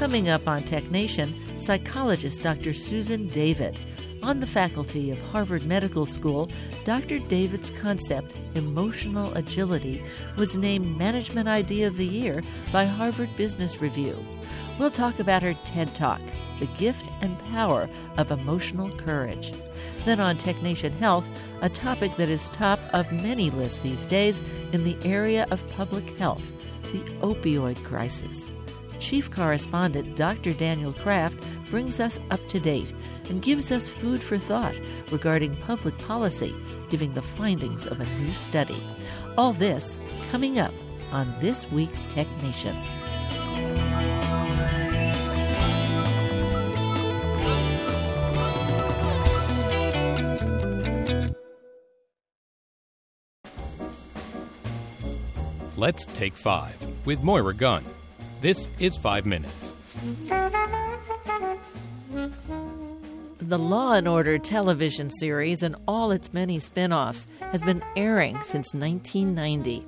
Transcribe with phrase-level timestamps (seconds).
[0.00, 2.72] Coming up on Tech Nation, psychologist Dr.
[2.72, 3.78] Susan David.
[4.22, 6.50] On the faculty of Harvard Medical School,
[6.86, 7.18] Dr.
[7.18, 10.02] David's concept, emotional agility,
[10.38, 14.16] was named Management Idea of the Year by Harvard Business Review.
[14.78, 16.22] We'll talk about her TED Talk,
[16.60, 17.86] The Gift and Power
[18.16, 19.52] of Emotional Courage.
[20.06, 21.28] Then on Tech Nation Health,
[21.60, 24.40] a topic that is top of many lists these days
[24.72, 26.54] in the area of public health
[26.84, 28.50] the opioid crisis.
[29.00, 30.52] Chief Correspondent Dr.
[30.52, 32.92] Daniel Kraft brings us up to date
[33.28, 34.76] and gives us food for thought
[35.10, 36.54] regarding public policy,
[36.88, 38.80] giving the findings of a new study.
[39.36, 39.96] All this
[40.30, 40.74] coming up
[41.10, 42.76] on this week's Tech Nation.
[55.76, 57.82] Let's take five with Moira Gunn.
[58.40, 59.74] This is five minutes.
[63.38, 68.36] The Law and Order television series and all its many spin offs has been airing
[68.38, 69.84] since 1990.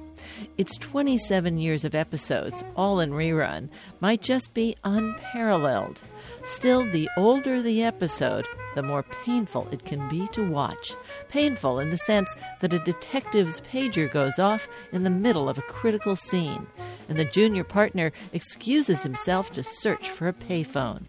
[0.59, 6.03] Its 27 years of episodes, all in rerun, might just be unparalleled.
[6.45, 10.95] Still, the older the episode, the more painful it can be to watch.
[11.29, 15.63] Painful in the sense that a detective's pager goes off in the middle of a
[15.63, 16.67] critical scene,
[17.09, 21.03] and the junior partner excuses himself to search for a payphone.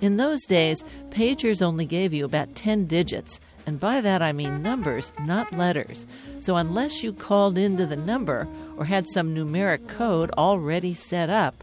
[0.00, 4.62] In those days, pagers only gave you about 10 digits, and by that I mean
[4.62, 6.06] numbers, not letters.
[6.40, 8.46] So unless you called into the number
[8.76, 11.54] or had some numeric code already set up,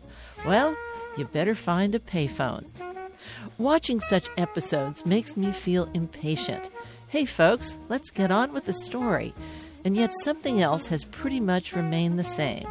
[0.45, 0.75] well,
[1.17, 2.65] you better find a payphone.
[3.57, 6.69] Watching such episodes makes me feel impatient.
[7.09, 9.33] Hey, folks, let's get on with the story.
[9.83, 12.67] And yet, something else has pretty much remained the same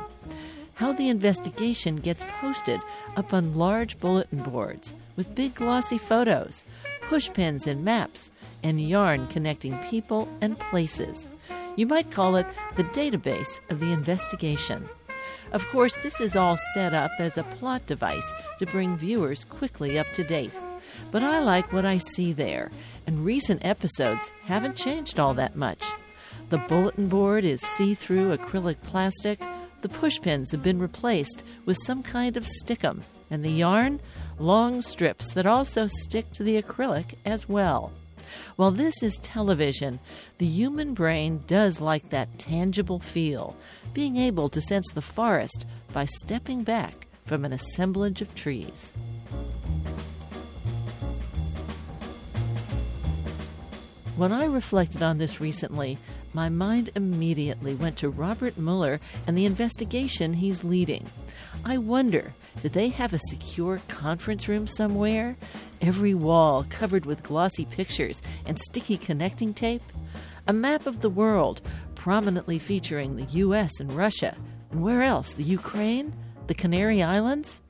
[0.81, 2.81] how the investigation gets posted
[3.15, 6.65] up on large bulletin boards with big glossy photos,
[7.03, 8.31] pushpins and maps,
[8.63, 11.29] and yarn connecting people and places.
[11.77, 14.89] You might call it the database of the investigation.
[15.53, 19.99] Of course, this is all set up as a plot device to bring viewers quickly
[19.99, 20.59] up to date.
[21.11, 22.71] But I like what I see there,
[23.07, 25.85] and recent episodes haven't changed all that much.
[26.51, 29.41] The bulletin board is see through acrylic plastic,
[29.83, 34.01] the pushpins have been replaced with some kind of stickum, and the yarn,
[34.39, 37.93] long strips that also stick to the acrylic as well.
[38.57, 39.99] While this is television,
[40.39, 43.57] the human brain does like that tangible feel,
[43.95, 48.93] being able to sense the forest by stepping back from an assemblage of trees.
[54.21, 55.97] When I reflected on this recently,
[56.35, 61.07] my mind immediately went to Robert Mueller and the investigation he's leading.
[61.65, 65.39] I wonder, did they have a secure conference room somewhere?
[65.81, 69.83] Every wall covered with glossy pictures and sticky connecting tape?
[70.47, 71.63] A map of the world
[71.95, 74.37] prominently featuring the US and Russia.
[74.71, 75.33] And where else?
[75.33, 76.13] The Ukraine?
[76.47, 77.63] The Canary Islands?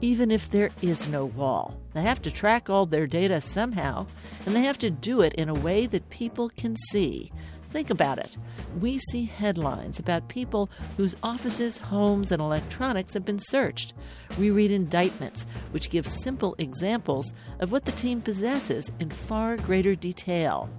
[0.00, 1.78] Even if there is no wall.
[1.92, 4.06] They have to track all their data somehow,
[4.44, 7.32] and they have to do it in a way that people can see.
[7.74, 8.36] Think about it.
[8.80, 13.94] We see headlines about people whose offices, homes, and electronics have been searched.
[14.38, 19.96] We read indictments, which give simple examples of what the team possesses in far greater
[19.96, 20.70] detail.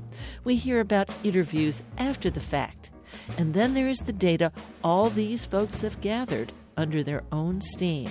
[0.45, 2.91] We hear about interviews after the fact.
[3.37, 8.09] And then there is the data all these folks have gathered under their own steam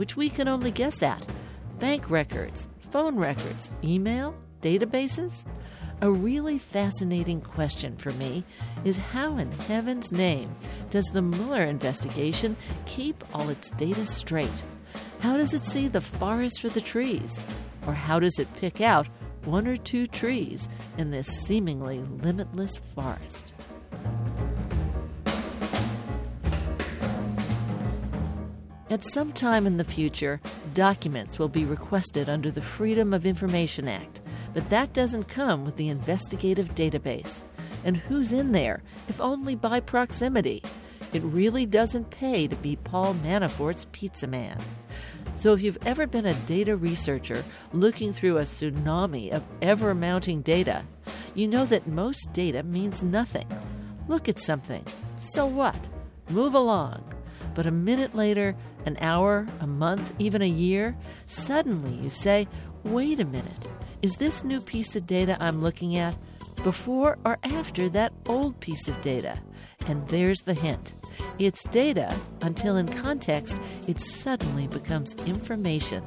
[0.00, 1.26] which we can only guess at
[1.78, 5.44] bank records, phone records, email, databases?
[6.00, 8.42] A really fascinating question for me
[8.82, 10.56] is how in heaven's name
[10.88, 12.56] does the Mueller investigation
[12.86, 14.62] keep all its data straight?
[15.18, 17.38] How does it see the forest for the trees?
[17.86, 19.06] Or how does it pick out
[19.44, 20.66] one or two trees
[20.96, 23.52] in this seemingly limitless forest?
[28.90, 30.40] At some time in the future,
[30.74, 34.20] documents will be requested under the Freedom of Information Act,
[34.52, 37.44] but that doesn't come with the investigative database.
[37.84, 40.64] And who's in there, if only by proximity?
[41.12, 44.58] It really doesn't pay to be Paul Manafort's pizza man.
[45.36, 50.42] So, if you've ever been a data researcher looking through a tsunami of ever mounting
[50.42, 50.82] data,
[51.36, 53.46] you know that most data means nothing.
[54.08, 54.84] Look at something.
[55.16, 55.78] So what?
[56.28, 57.04] Move along.
[57.54, 58.54] But a minute later,
[58.86, 60.96] an hour, a month, even a year,
[61.26, 62.48] suddenly you say,
[62.84, 63.68] wait a minute,
[64.02, 66.16] is this new piece of data I'm looking at
[66.64, 69.38] before or after that old piece of data?
[69.86, 70.94] And there's the hint.
[71.38, 76.02] It's data until in context it suddenly becomes information.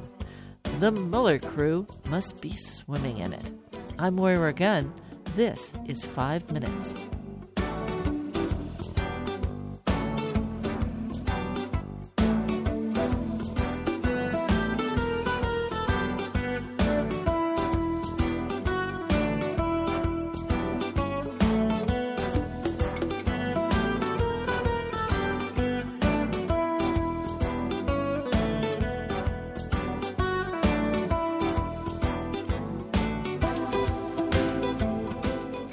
[0.80, 3.50] The Mueller crew must be swimming in it.
[3.98, 4.92] I'm Moira Gunn.
[5.36, 6.94] This is 5 Minutes.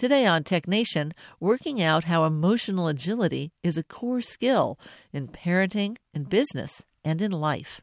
[0.00, 4.78] Today on Tech Nation, working out how emotional agility is a core skill
[5.12, 7.82] in parenting, in business, and in life.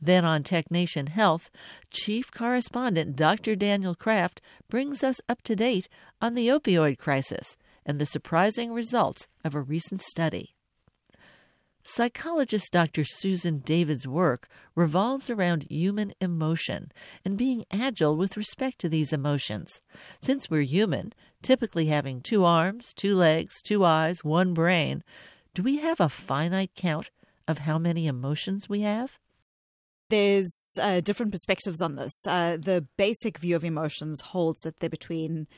[0.00, 1.50] Then on Tech Nation Health,
[1.90, 3.56] Chief Correspondent Dr.
[3.56, 4.40] Daniel Kraft
[4.70, 5.86] brings us up to date
[6.18, 10.54] on the opioid crisis and the surprising results of a recent study.
[11.92, 13.02] Psychologist Dr.
[13.04, 16.92] Susan David's work revolves around human emotion
[17.24, 19.80] and being agile with respect to these emotions.
[20.20, 25.02] Since we're human, typically having two arms, two legs, two eyes, one brain,
[25.52, 27.10] do we have a finite count
[27.48, 29.18] of how many emotions we have?
[30.10, 32.24] There's uh, different perspectives on this.
[32.24, 35.48] Uh, the basic view of emotions holds that they're between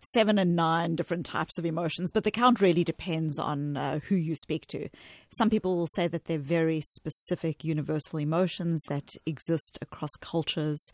[0.00, 4.14] seven and nine different types of emotions, but the count really depends on uh, who
[4.14, 4.88] you speak to.
[5.30, 10.92] Some people will say that they're very specific, universal emotions that exist across cultures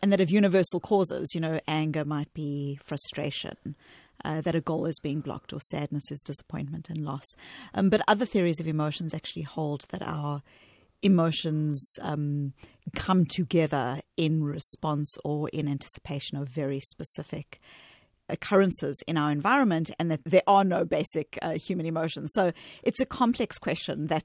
[0.00, 1.32] and that have universal causes.
[1.34, 3.76] You know, anger might be frustration.
[4.24, 7.26] Uh, that a goal is being blocked, or sadness is disappointment and loss.
[7.74, 10.40] Um, but other theories of emotions actually hold that our
[11.02, 12.54] emotions um,
[12.94, 17.60] come together in response or in anticipation of very specific
[18.28, 22.30] occurrences in our environment and that there are no basic uh, human emotions.
[22.32, 24.24] So it's a complex question that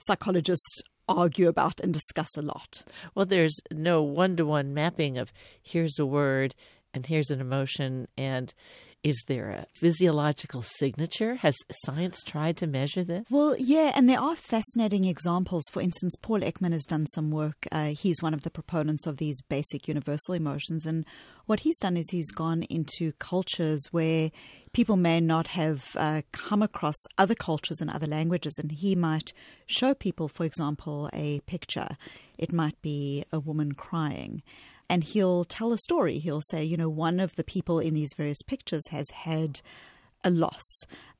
[0.00, 2.82] psychologists argue about and discuss a lot.
[3.14, 5.32] Well, there's no one to one mapping of
[5.62, 6.54] here's a word
[6.92, 8.52] and here's an emotion and
[9.06, 11.36] is there a physiological signature?
[11.36, 11.54] Has
[11.84, 13.24] science tried to measure this?
[13.30, 15.62] Well, yeah, and there are fascinating examples.
[15.70, 17.68] For instance, Paul Ekman has done some work.
[17.70, 20.84] Uh, he's one of the proponents of these basic universal emotions.
[20.84, 21.04] And
[21.44, 24.32] what he's done is he's gone into cultures where
[24.72, 28.58] people may not have uh, come across other cultures and other languages.
[28.58, 29.32] And he might
[29.66, 31.96] show people, for example, a picture.
[32.38, 34.42] It might be a woman crying
[34.88, 36.18] and he'll tell a story.
[36.18, 39.60] He'll say, you know, one of the people in these various pictures has had
[40.24, 40.64] a loss.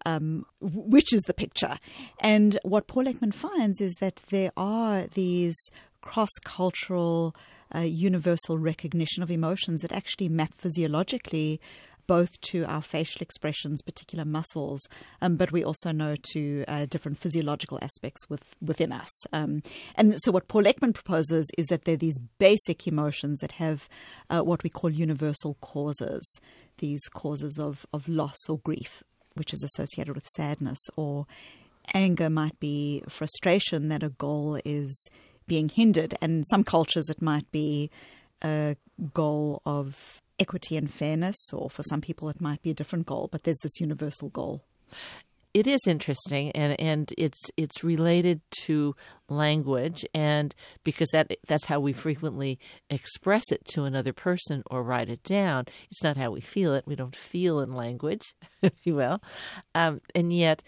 [0.04, 1.78] Um, which is the picture?
[2.20, 5.56] And what Paul Ekman finds is that there are these
[6.00, 7.34] cross cultural,
[7.74, 11.60] uh, universal recognition of emotions that actually map physiologically
[12.06, 14.80] both to our facial expressions, particular muscles,
[15.20, 19.10] um, but we also know to uh, different physiological aspects with, within us.
[19.32, 19.62] Um,
[19.94, 23.88] and so, what Paul Ekman proposes is that there are these basic emotions that have
[24.30, 26.40] uh, what we call universal causes,
[26.78, 29.02] these causes of, of loss or grief,
[29.34, 31.26] which is associated with sadness, or
[31.94, 35.08] anger might be frustration that a goal is
[35.46, 36.14] being hindered.
[36.20, 37.90] And some cultures, it might be
[38.42, 38.76] a
[39.14, 43.28] goal of equity and fairness, or for some people it might be a different goal,
[43.30, 44.62] but there's this universal goal.
[45.54, 48.94] It is interesting, and, and it's it's related to
[49.30, 52.58] language, and because that that's how we frequently
[52.90, 55.64] express it to another person or write it down.
[55.90, 56.86] It's not how we feel it.
[56.86, 59.22] We don't feel in language, if you will,
[59.74, 60.62] um, and yet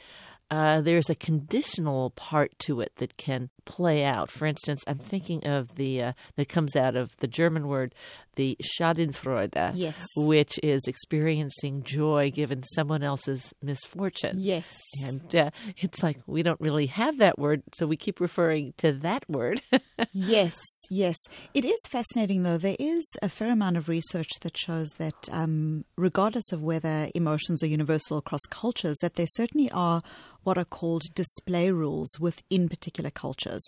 [0.50, 4.30] uh, there's a conditional part to it that can play out.
[4.30, 7.94] For instance, I'm thinking of the uh, that comes out of the German word,
[8.36, 10.02] the Schadenfreude, yes.
[10.16, 14.36] which is experiencing joy given someone else's misfortune.
[14.38, 14.74] Yes,
[15.04, 18.92] and uh, it's like we don't really have that word, so we keep referring to
[18.92, 19.60] that word.
[20.12, 20.56] yes,
[20.90, 21.16] yes,
[21.52, 22.58] it is fascinating though.
[22.58, 27.62] There is a fair amount of research that shows that, um, regardless of whether emotions
[27.62, 30.02] are universal across cultures, that there certainly are
[30.48, 33.62] what are called display rules within particular cultures.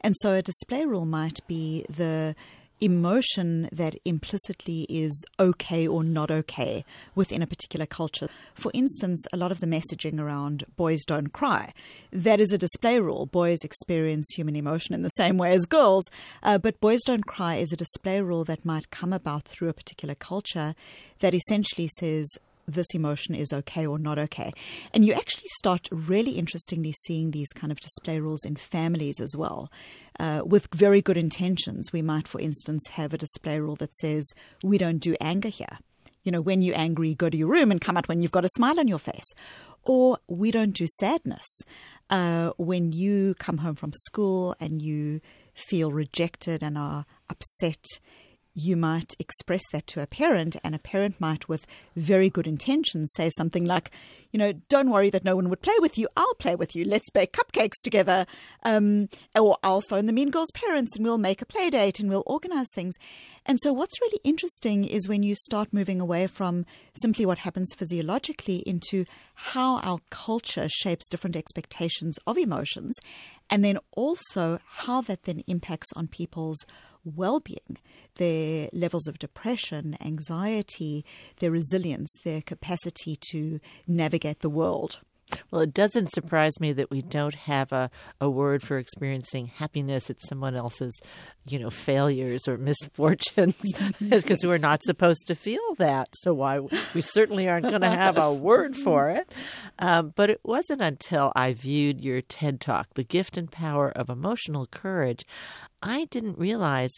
[0.00, 2.34] And so a display rule might be the
[2.80, 8.28] emotion that implicitly is okay or not okay within a particular culture.
[8.54, 11.74] For instance, a lot of the messaging around boys don't cry,
[12.10, 13.26] that is a display rule.
[13.26, 16.06] Boys experience human emotion in the same way as girls,
[16.42, 19.74] uh, but boys don't cry is a display rule that might come about through a
[19.74, 20.74] particular culture
[21.20, 24.52] that essentially says this emotion is okay or not okay.
[24.92, 29.36] And you actually start really interestingly seeing these kind of display rules in families as
[29.36, 29.70] well.
[30.18, 34.32] Uh, with very good intentions, we might, for instance, have a display rule that says,
[34.62, 35.78] we don't do anger here.
[36.22, 38.44] You know, when you're angry, go to your room and come out when you've got
[38.44, 39.34] a smile on your face.
[39.84, 41.62] Or we don't do sadness.
[42.08, 45.20] Uh, when you come home from school and you
[45.54, 47.84] feel rejected and are upset
[48.54, 51.66] you might express that to a parent, and a parent might, with
[51.96, 53.90] very good intentions, say something like,
[54.30, 56.08] you know, don't worry that no one would play with you.
[56.16, 56.84] I'll play with you.
[56.84, 58.26] Let's bake cupcakes together.
[58.62, 62.08] Um, or I'll phone the mean girl's parents and we'll make a play date and
[62.08, 62.94] we'll organize things.
[63.44, 67.74] And so, what's really interesting is when you start moving away from simply what happens
[67.74, 69.04] physiologically into
[69.34, 72.96] how our culture shapes different expectations of emotions,
[73.50, 76.64] and then also how that then impacts on people's
[77.04, 77.78] well being,
[78.16, 81.04] their levels of depression, anxiety,
[81.38, 85.00] their resilience, their capacity to navigate the world.
[85.50, 87.90] Well, it doesn't surprise me that we don't have a,
[88.20, 90.98] a word for experiencing happiness at someone else's,
[91.46, 93.60] you know, failures or misfortunes,
[94.00, 96.08] because we're not supposed to feel that.
[96.18, 96.60] So why
[96.94, 99.32] we certainly aren't going to have a word for it.
[99.78, 104.10] Um, but it wasn't until I viewed your TED Talk, "The Gift and Power of
[104.10, 105.24] Emotional Courage,"
[105.82, 106.92] I didn't realize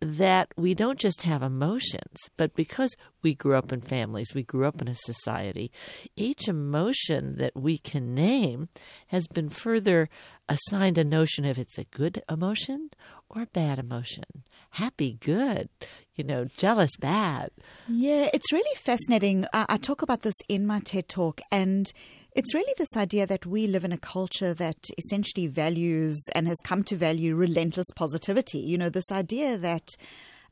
[0.00, 4.66] that we don't just have emotions, but because we grew up in families, we grew
[4.66, 5.70] up in a society,
[6.16, 8.68] each emotion that we can name
[9.08, 10.08] has been further
[10.48, 12.90] assigned a notion of it's a good emotion
[13.28, 14.24] or a bad emotion.
[14.70, 15.68] Happy, good,
[16.14, 17.50] you know, jealous, bad.
[17.88, 19.46] Yeah, it's really fascinating.
[19.52, 21.92] I, I talk about this in my TED talk, and
[22.34, 26.58] it's really this idea that we live in a culture that essentially values and has
[26.64, 28.58] come to value relentless positivity.
[28.58, 29.88] You know, this idea that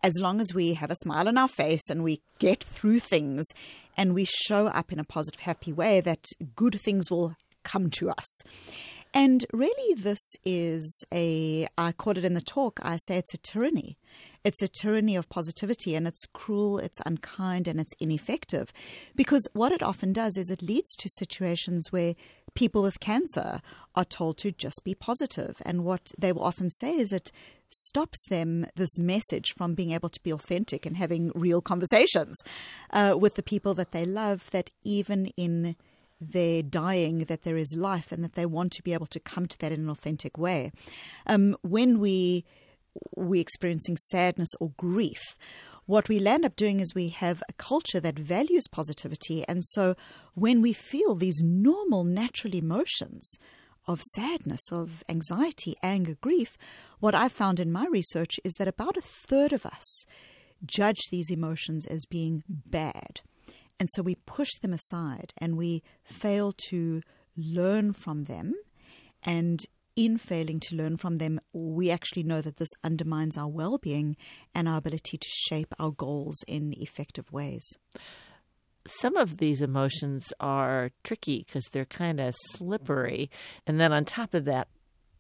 [0.03, 3.45] as long as we have a smile on our face and we get through things
[3.97, 8.11] and we show up in a positive, happy way, that good things will come to
[8.11, 8.43] us.
[9.15, 13.39] And really, this is a, I call it in the talk, I say it's a
[13.39, 13.97] tyranny.
[14.45, 18.73] It's a tyranny of positivity and it's cruel, it's unkind, and it's ineffective.
[19.17, 22.15] Because what it often does is it leads to situations where
[22.55, 23.61] people with cancer
[23.95, 25.61] are told to just be positive.
[25.65, 27.33] And what they will often say is it
[27.69, 32.41] stops them, this message, from being able to be authentic and having real conversations
[32.93, 35.77] uh, with the people that they love, that even in
[36.21, 39.47] their dying that there is life and that they want to be able to come
[39.47, 40.73] to that in an authentic way.
[41.27, 42.45] Um, when we
[43.15, 45.37] we're experiencing sadness or grief,
[45.87, 49.45] what we land up doing is we have a culture that values positivity.
[49.49, 49.95] And so
[50.35, 53.39] when we feel these normal, natural emotions
[53.87, 56.59] of sadness, of anxiety, anger, grief,
[57.01, 60.05] what I found in my research is that about a third of us
[60.67, 63.23] judge these emotions as being bad.
[63.81, 67.03] And so we push them aside and we fail to
[67.37, 68.55] learn from them
[69.23, 69.65] and
[69.99, 74.17] in failing to learn from them, we actually know that this undermines our well being
[74.55, 77.67] and our ability to shape our goals in effective ways.
[78.87, 83.29] Some of these emotions are tricky because they're kind of slippery.
[83.67, 84.69] And then on top of that,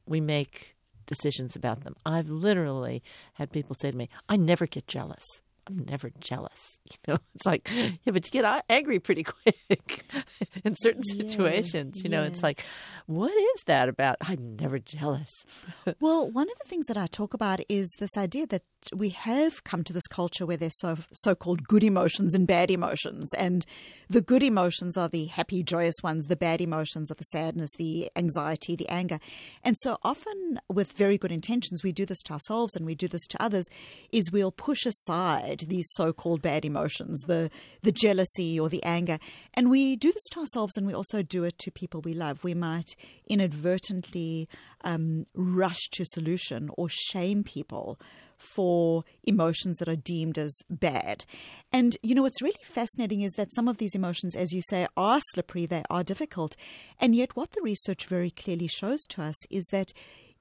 [0.06, 1.96] we make decisions about them.
[2.06, 3.02] I've literally
[3.34, 5.24] had people say to me, I never get jealous.
[5.68, 6.80] I'm never jealous.
[6.88, 9.56] You know, it's like, yeah, but you get angry pretty quick
[10.64, 11.98] in certain situations.
[11.98, 12.28] Yeah, you know, yeah.
[12.28, 12.64] it's like,
[13.04, 14.16] what is that about?
[14.22, 15.30] I'm never jealous.
[16.00, 18.62] well, one of the things that I talk about is this idea that
[18.94, 23.32] we have come to this culture where there's so so-called good emotions and bad emotions,
[23.34, 23.66] and
[24.08, 26.24] the good emotions are the happy, joyous ones.
[26.24, 29.18] The bad emotions are the sadness, the anxiety, the anger,
[29.62, 33.08] and so often with very good intentions, we do this to ourselves and we do
[33.08, 33.68] this to others.
[34.10, 37.50] Is we'll push aside these so-called bad emotions, the
[37.82, 39.18] the jealousy or the anger,
[39.54, 42.44] and we do this to ourselves, and we also do it to people we love.
[42.44, 42.96] We might
[43.26, 44.48] inadvertently
[44.82, 47.98] um, rush to solution or shame people
[48.38, 51.24] for emotions that are deemed as bad.
[51.72, 54.86] And, you know, what's really fascinating is that some of these emotions, as you say,
[54.96, 56.56] are slippery, they are difficult.
[57.00, 59.92] And yet, what the research very clearly shows to us is that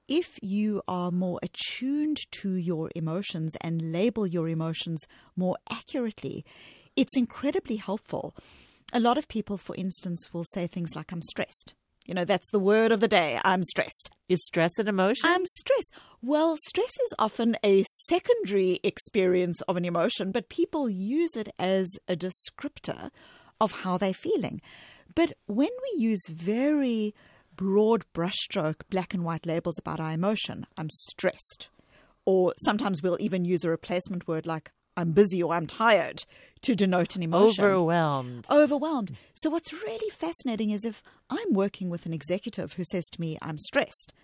[0.08, 5.04] if you are more attuned to your emotions and label your emotions
[5.36, 6.44] more accurately,
[6.96, 8.34] it's incredibly helpful.
[8.92, 11.74] A lot of people, for instance, will say things like, I'm stressed.
[12.06, 13.38] You know, that's the word of the day.
[13.44, 14.10] I'm stressed.
[14.30, 15.28] Is stress an emotion?
[15.28, 15.94] I'm stressed.
[16.22, 21.86] Well, stress is often a secondary experience of an emotion, but people use it as
[22.08, 23.10] a descriptor
[23.60, 24.62] of how they're feeling.
[25.14, 27.14] But when we use very
[27.58, 31.68] broad brushstroke black and white labels about our emotion, I'm stressed,
[32.24, 36.24] or sometimes we'll even use a replacement word like I'm busy or I'm tired
[36.62, 37.64] to denote an emotion.
[37.64, 38.46] Overwhelmed.
[38.48, 39.16] Overwhelmed.
[39.34, 43.36] So, what's really fascinating is if I'm working with an executive who says to me,
[43.42, 44.14] I'm stressed,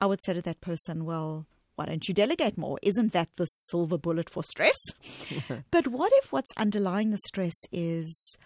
[0.00, 2.78] I would say to that person, Well, why don't you delegate more?
[2.82, 4.78] Isn't that the silver bullet for stress?
[5.70, 8.36] but what if what's underlying the stress is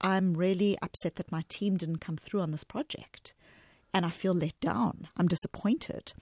[0.00, 3.34] I'm really upset that my team didn't come through on this project
[3.92, 5.08] and I feel let down?
[5.16, 6.12] I'm disappointed.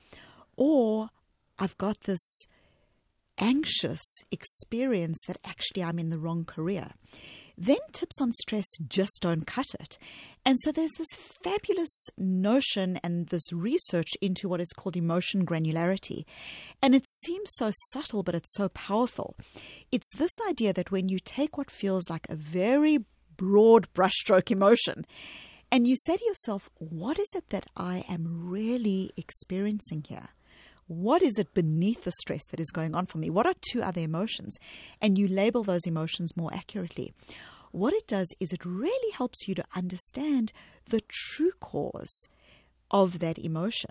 [0.57, 1.11] Or
[1.59, 2.47] I've got this
[3.39, 6.91] anxious experience that actually I'm in the wrong career.
[7.57, 9.99] Then tips on stress just don't cut it.
[10.45, 16.25] And so there's this fabulous notion and this research into what is called emotion granularity.
[16.81, 19.37] And it seems so subtle, but it's so powerful.
[19.91, 23.05] It's this idea that when you take what feels like a very
[23.37, 25.05] broad brushstroke emotion
[25.71, 30.29] and you say to yourself, what is it that I am really experiencing here?
[30.89, 33.31] what is it beneath the stress that is going on for me?
[33.31, 34.59] What are two other emotions?
[35.01, 37.13] And you label those emotions more accurately.
[37.71, 40.53] What it does is it really helps you to understand
[40.89, 42.29] the true cause
[42.91, 43.91] of that emotion.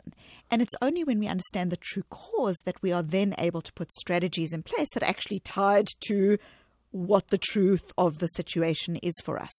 [0.50, 3.74] And it's only when we understand the true cause that we are then able to
[3.74, 6.40] put strategies in place that are actually tied to
[7.06, 9.54] what the truth of the situation is for us.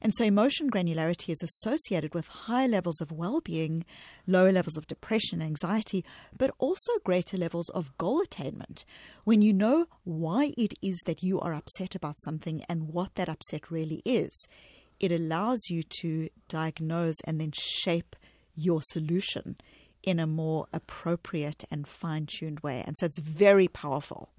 [0.00, 3.84] And so emotion granularity is associated with high levels of well being,
[4.26, 6.04] lower levels of depression and anxiety,
[6.38, 8.84] but also greater levels of goal attainment.
[9.24, 13.28] When you know why it is that you are upset about something and what that
[13.28, 14.48] upset really is,
[14.98, 18.16] it allows you to diagnose and then shape
[18.54, 19.56] your solution
[20.02, 22.82] in a more appropriate and fine tuned way.
[22.86, 24.30] And so it's very powerful.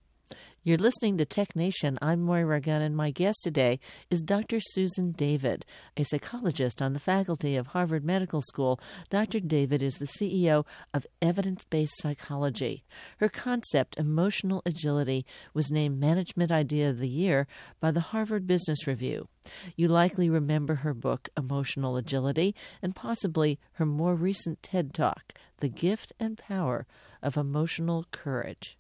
[0.65, 1.99] You're listening to Tech Nation.
[2.01, 4.61] I'm Moira Gunn, and my guest today is Dr.
[4.61, 5.65] Susan David,
[5.97, 8.79] a psychologist on the faculty of Harvard Medical School.
[9.09, 9.41] Dr.
[9.41, 12.85] David is the CEO of Evidence Based Psychology.
[13.17, 17.45] Her concept, emotional agility, was named Management Idea of the Year
[17.81, 19.27] by the Harvard Business Review.
[19.75, 25.67] You likely remember her book, Emotional Agility, and possibly her more recent TED Talk, The
[25.67, 26.87] Gift and Power
[27.21, 28.77] of Emotional Courage.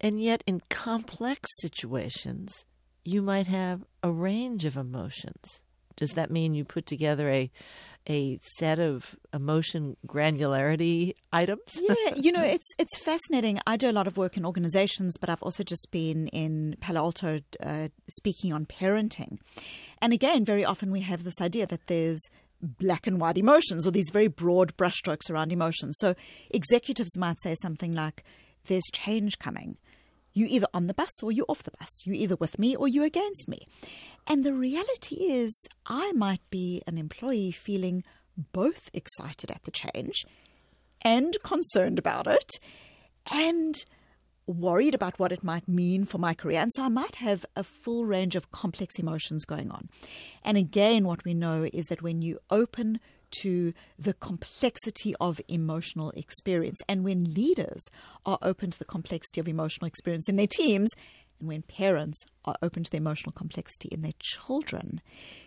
[0.00, 2.64] And yet, in complex situations,
[3.04, 5.60] you might have a range of emotions.
[5.96, 7.50] Does that mean you put together a
[8.08, 11.60] a set of emotion granularity items?
[11.76, 13.60] yeah, you know, it's it's fascinating.
[13.66, 17.00] I do a lot of work in organizations, but I've also just been in Palo
[17.02, 19.38] Alto uh, speaking on parenting.
[20.00, 22.20] And again, very often we have this idea that there's
[22.62, 25.96] black and white emotions or these very broad brushstrokes around emotions.
[25.98, 26.14] So
[26.50, 28.24] executives might say something like,
[28.66, 29.76] there's change coming
[30.32, 31.88] you either on the bus or you're off the bus.
[32.04, 33.66] You either with me or you against me.
[34.26, 38.04] And the reality is, I might be an employee feeling
[38.52, 40.24] both excited at the change
[41.02, 42.50] and concerned about it
[43.32, 43.74] and
[44.46, 46.60] worried about what it might mean for my career.
[46.60, 49.88] And so I might have a full range of complex emotions going on.
[50.42, 53.00] And again, what we know is that when you open
[53.42, 56.80] to the complexity of emotional experience.
[56.88, 57.88] And when leaders
[58.26, 60.90] are open to the complexity of emotional experience in their teams,
[61.38, 65.00] and when parents are open to the emotional complexity in their children,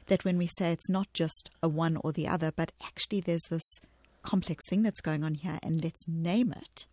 [0.07, 3.45] that when we say it's not just a one or the other, but actually there's
[3.49, 3.79] this
[4.23, 6.87] complex thing that's going on here, and let's name it.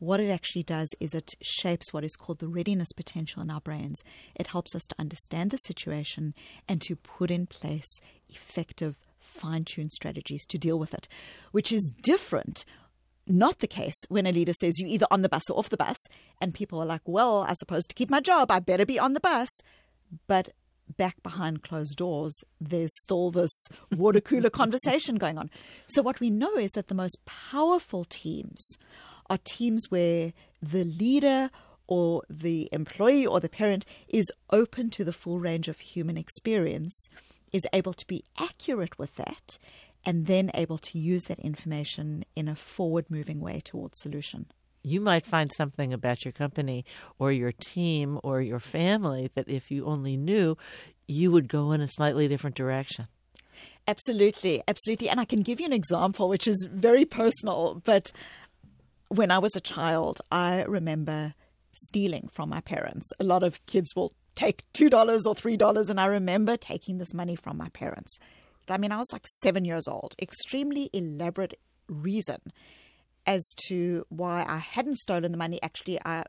[0.00, 3.60] What it actually does is it shapes what is called the readiness potential in our
[3.60, 4.00] brains.
[4.36, 6.34] It helps us to understand the situation
[6.68, 8.96] and to put in place effective
[9.38, 11.08] fine tune strategies to deal with it,
[11.52, 12.64] which is different.
[13.26, 15.76] Not the case when a leader says you're either on the bus or off the
[15.76, 15.96] bus,
[16.40, 19.12] and people are like, well, I suppose to keep my job, I better be on
[19.12, 19.48] the bus.
[20.26, 20.50] But
[20.96, 25.50] back behind closed doors, there's still this water cooler conversation going on.
[25.88, 28.78] So, what we know is that the most powerful teams
[29.28, 31.50] are teams where the leader
[31.86, 37.08] or the employee or the parent is open to the full range of human experience
[37.52, 39.58] is able to be accurate with that
[40.04, 44.46] and then able to use that information in a forward moving way towards solution.
[44.82, 46.84] You might find something about your company
[47.18, 50.56] or your team or your family that if you only knew,
[51.06, 53.06] you would go in a slightly different direction.
[53.86, 55.08] Absolutely, absolutely.
[55.08, 58.12] And I can give you an example which is very personal, but
[59.08, 61.34] when I was a child, I remember
[61.72, 63.10] stealing from my parents.
[63.18, 64.92] A lot of kids will take $2
[65.26, 65.90] or $3.
[65.90, 68.18] And I remember taking this money from my parents.
[68.68, 70.14] I mean, I was like seven years old.
[70.20, 72.40] Extremely elaborate reason
[73.26, 75.58] as to why I hadn't stolen the money.
[75.62, 76.24] Actually, I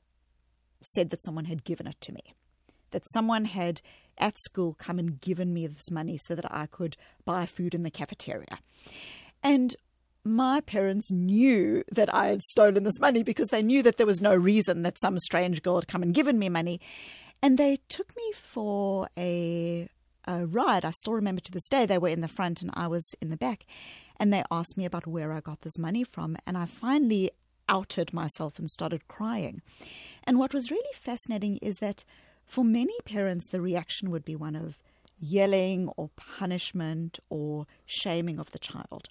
[0.81, 2.33] said that someone had given it to me,
[2.91, 3.81] that someone had
[4.17, 7.83] at school come and given me this money so that I could buy food in
[7.83, 8.59] the cafeteria.
[9.43, 9.75] And
[10.23, 14.21] my parents knew that I had stolen this money because they knew that there was
[14.21, 16.81] no reason that some strange girl had come and given me money.
[17.41, 19.87] And they took me for a,
[20.25, 20.85] a ride.
[20.85, 23.29] I still remember to this day, they were in the front and I was in
[23.29, 23.65] the back.
[24.17, 26.35] And they asked me about where I got this money from.
[26.45, 27.31] And I finally
[27.69, 29.61] outed myself and started crying.
[30.25, 32.03] And what was really fascinating is that
[32.45, 34.79] for many parents, the reaction would be one of
[35.19, 39.07] yelling or punishment or shaming of the child.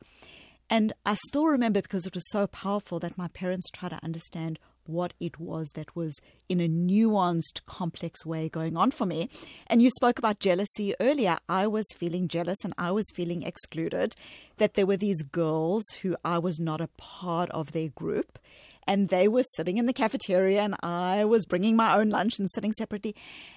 [0.71, 4.59] And I still remember because it was so powerful that my parents tried to understand
[4.89, 9.29] what it was that was in a nuanced, complex way going on for me.
[9.67, 11.39] And you spoke about jealousy earlier.
[11.49, 14.15] I was feeling jealous and I was feeling excluded,
[14.57, 18.39] that there were these girls who I was not a part of their group.
[18.87, 22.49] And they were sitting in the cafeteria, and I was bringing my own lunch and
[22.51, 23.15] sitting separately.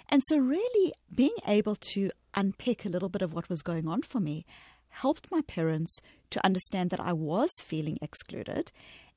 [0.10, 4.02] And so, really, being able to unpick a little bit of what was going on
[4.02, 4.46] for me
[4.90, 6.00] helped my parents
[6.32, 8.72] to understand that I was feeling excluded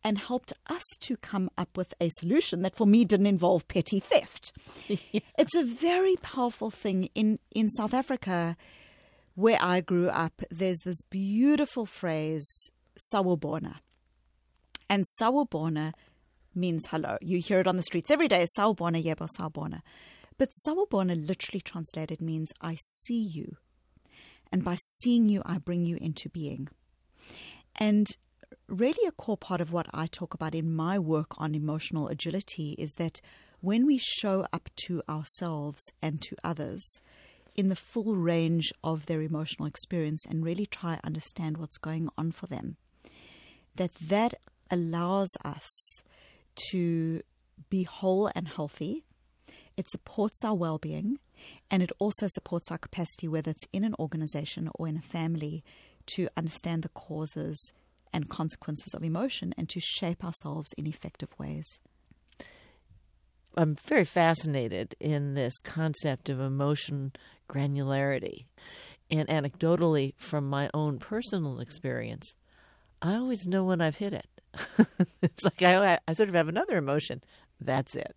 [0.05, 3.99] and helped us to come up with a solution that for me didn't involve petty
[3.99, 4.53] theft.
[5.12, 5.21] yeah.
[5.38, 8.57] It's a very powerful thing in, in South Africa
[9.35, 10.43] where I grew up.
[10.51, 12.71] There's this beautiful phrase,
[13.12, 13.77] sawubona.
[14.90, 15.95] And sawubona
[16.55, 17.17] means hello.
[17.23, 19.81] You hear it on the streets every day, sawubona, yebo, sawubona.
[20.37, 23.57] But sawubona literally translated means I see you.
[24.53, 26.69] And by seeing you, I bring you into being.
[27.77, 28.17] And
[28.75, 32.75] really a core part of what I talk about in my work on emotional agility
[32.79, 33.21] is that
[33.61, 37.01] when we show up to ourselves and to others
[37.55, 42.09] in the full range of their emotional experience and really try to understand what's going
[42.19, 42.77] on for them
[43.77, 44.35] that that
[44.71, 45.69] allows us
[46.71, 47.23] to
[47.71, 49.03] be whole and healthy.
[49.77, 51.19] It supports our well-being
[51.71, 55.65] and it also supports our capacity whether it's in an organization or in a family
[56.07, 57.73] to understand the causes
[58.14, 61.81] and consequences of emotion and to shape ourselves in effective ways.
[63.57, 67.12] I'm very fascinated in this concept of emotion
[67.48, 68.46] granularity.
[69.11, 72.35] And anecdotally, from my own personal experience,
[73.03, 74.27] I always know when I've hit it.
[75.22, 77.22] it's like I, I sort of have another emotion.
[77.61, 78.16] That's it.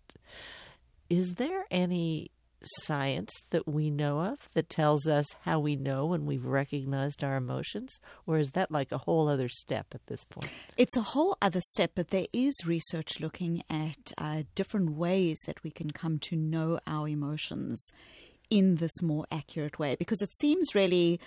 [1.10, 2.30] Is there any
[2.62, 7.36] science that we know of that tells us how we know when we've recognized our
[7.36, 7.98] emotions?
[8.26, 10.50] Or is that like a whole other step at this point?
[10.76, 15.62] It's a whole other step, but there is research looking at uh, different ways that
[15.62, 17.90] we can come to know our emotions
[18.50, 21.20] in this more accurate way because it seems really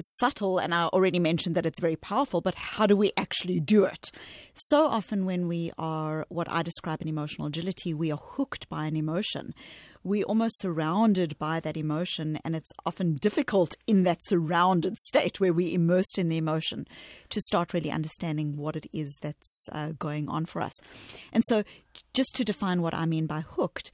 [0.00, 3.84] subtle, and I already mentioned that it's very powerful, but how do we actually do
[3.84, 4.10] it?
[4.54, 8.86] So often, when we are what I describe in emotional agility, we are hooked by
[8.86, 9.54] an emotion.
[10.06, 15.54] We're almost surrounded by that emotion, and it's often difficult in that surrounded state where
[15.54, 16.86] we're immersed in the emotion
[17.30, 20.78] to start really understanding what it is that's uh, going on for us.
[21.32, 21.64] And so,
[22.12, 23.90] just to define what I mean by hooked,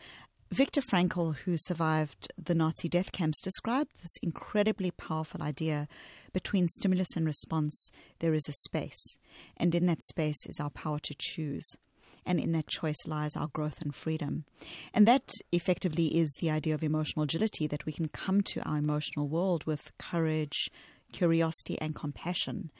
[0.51, 5.87] Viktor Frankl, who survived the Nazi death camps, described this incredibly powerful idea
[6.33, 9.17] between stimulus and response, there is a space.
[9.57, 11.77] And in that space is our power to choose.
[12.27, 14.45] And in that choice lies our growth and freedom.
[14.93, 18.79] And that effectively is the idea of emotional agility that we can come to our
[18.79, 20.71] emotional world with courage,
[21.13, 22.71] curiosity, and compassion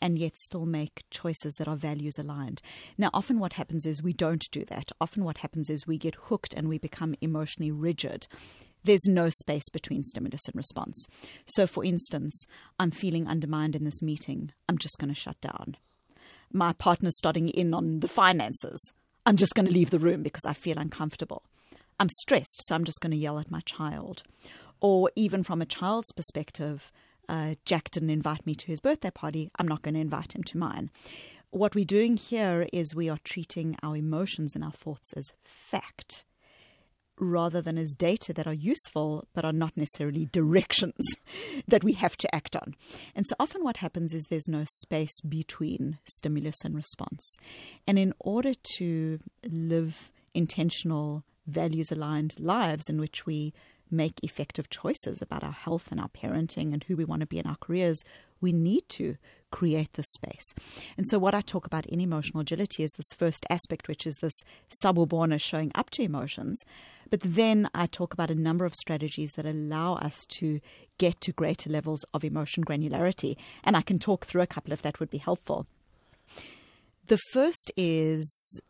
[0.00, 2.62] and yet still make choices that are values aligned.
[2.96, 4.92] Now, often what happens is we don't do that.
[5.00, 8.26] Often what happens is we get hooked and we become emotionally rigid.
[8.82, 11.06] There's no space between stimulus and response.
[11.46, 12.46] So, for instance,
[12.78, 14.52] I'm feeling undermined in this meeting.
[14.68, 15.76] I'm just going to shut down.
[16.52, 18.92] My partner's starting in on the finances.
[19.24, 21.44] I'm just going to leave the room because I feel uncomfortable.
[21.98, 24.22] I'm stressed, so I'm just going to yell at my child.
[24.80, 26.90] Or even from a child's perspective,
[27.28, 30.42] uh, Jack didn't invite me to his birthday party, I'm not going to invite him
[30.44, 30.90] to mine.
[31.50, 36.24] What we're doing here is we are treating our emotions and our thoughts as fact
[37.20, 41.04] rather than as data that are useful but are not necessarily directions
[41.68, 42.74] that we have to act on.
[43.14, 47.36] And so often what happens is there's no space between stimulus and response.
[47.86, 53.52] And in order to live intentional, values aligned lives in which we
[53.90, 57.38] make effective choices about our health and our parenting and who we want to be
[57.38, 58.02] in our careers,
[58.40, 59.16] we need to
[59.50, 60.54] create this space.
[60.96, 64.16] And so, what I talk about in emotional agility is this first aspect, which is
[64.20, 64.42] this
[64.82, 66.62] sawubona showing up to emotions.
[67.10, 70.60] But then I talk about a number of strategies that allow us to
[70.98, 73.36] get to greater levels of emotion granularity.
[73.64, 75.66] And I can talk through a couple if that would be helpful.
[77.06, 78.60] The first is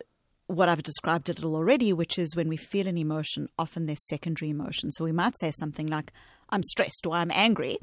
[0.47, 4.07] what I've described a little already, which is when we feel an emotion, often there's
[4.07, 4.91] secondary emotion.
[4.91, 6.11] So we might say something like,
[6.49, 7.77] I'm stressed or I'm angry.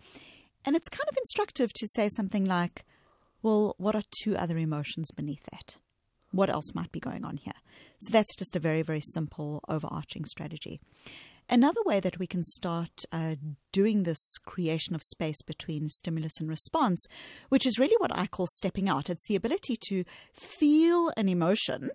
[0.64, 2.84] And it's kind of instructive to say something like,
[3.42, 5.76] well, what are two other emotions beneath that?
[6.30, 7.54] What else might be going on here?
[7.98, 10.80] So that's just a very, very simple overarching strategy.
[11.50, 13.36] Another way that we can start uh,
[13.72, 17.06] doing this creation of space between stimulus and response,
[17.48, 21.88] which is really what I call stepping out, it's the ability to feel an emotion,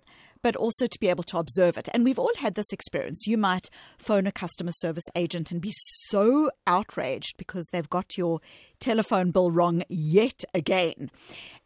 [0.44, 1.88] but also to be able to observe it.
[1.94, 3.26] And we've all had this experience.
[3.26, 8.42] You might phone a customer service agent and be so outraged because they've got your
[8.78, 11.10] telephone bill wrong yet again.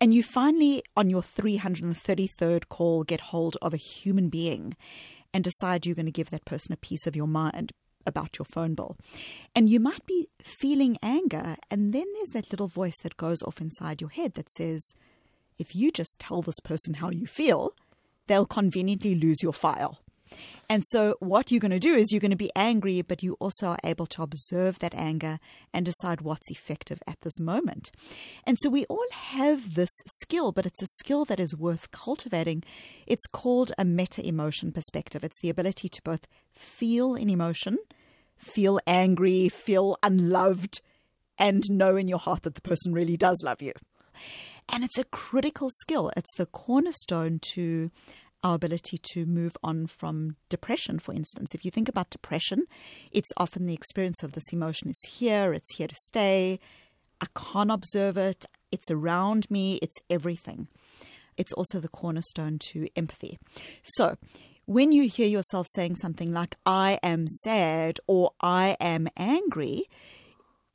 [0.01, 4.77] And you finally, on your 333rd call, get hold of a human being
[5.35, 7.73] and decide you're going to give that person a piece of your mind
[8.07, 8.97] about your phone bill.
[9.57, 13.61] And you might be feeling anger, and then there's that little voice that goes off
[13.61, 14.95] inside your head that says,
[15.59, 17.73] if you just tell this person how you feel,
[18.29, 19.99] they'll conveniently lose your file.
[20.71, 23.39] And so, what you're going to do is you're going to be angry, but you
[23.41, 25.39] also are able to observe that anger
[25.73, 27.91] and decide what's effective at this moment.
[28.45, 32.65] And so, we all have this skill, but it's a skill that is worth cultivating.
[33.07, 35.25] It's called a meta emotion perspective.
[35.25, 37.79] It's the ability to both feel an emotion,
[38.37, 40.83] feel angry, feel unloved,
[41.39, 43.73] and know in your heart that the person really does love you.
[44.69, 46.11] And it's a critical skill.
[46.17, 47.91] It's the cornerstone to
[48.43, 51.55] our ability to move on from depression, for instance.
[51.55, 52.65] If you think about depression,
[53.11, 56.61] it's often the experience of this emotion is here, it's here to stay.
[57.21, 60.69] I can't observe it, it's around me, it's everything.
[61.37, 63.39] It's also the cornerstone to empathy.
[63.83, 64.17] So,
[64.67, 69.85] when you hear yourself saying something like, I am sad or I am angry,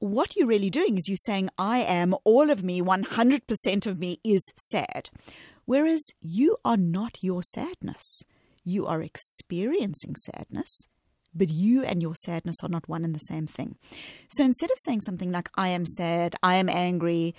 [0.03, 4.19] what you're really doing is you're saying, I am, all of me, 100% of me
[4.23, 5.09] is sad.
[5.63, 8.23] Whereas you are not your sadness.
[8.65, 10.87] You are experiencing sadness,
[11.33, 13.77] but you and your sadness are not one and the same thing.
[14.31, 17.33] So instead of saying something like, I am sad, I am angry,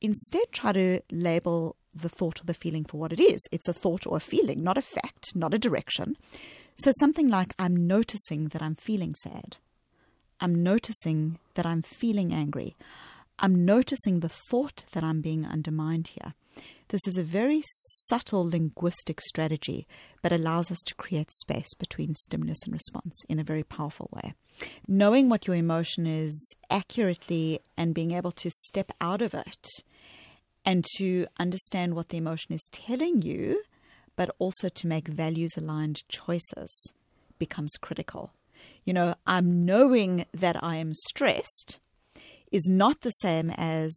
[0.00, 3.44] instead try to label the thought or the feeling for what it is.
[3.50, 6.16] It's a thought or a feeling, not a fact, not a direction.
[6.76, 9.56] So something like, I'm noticing that I'm feeling sad.
[10.42, 12.74] I'm noticing that I'm feeling angry.
[13.38, 16.34] I'm noticing the thought that I'm being undermined here.
[16.88, 17.62] This is a very
[18.08, 19.86] subtle linguistic strategy,
[20.20, 24.34] but allows us to create space between stimulus and response in a very powerful way.
[24.88, 29.68] Knowing what your emotion is accurately and being able to step out of it
[30.64, 33.62] and to understand what the emotion is telling you,
[34.16, 36.92] but also to make values aligned choices
[37.38, 38.32] becomes critical.
[38.84, 41.78] You know, I'm knowing that I am stressed
[42.50, 43.94] is not the same as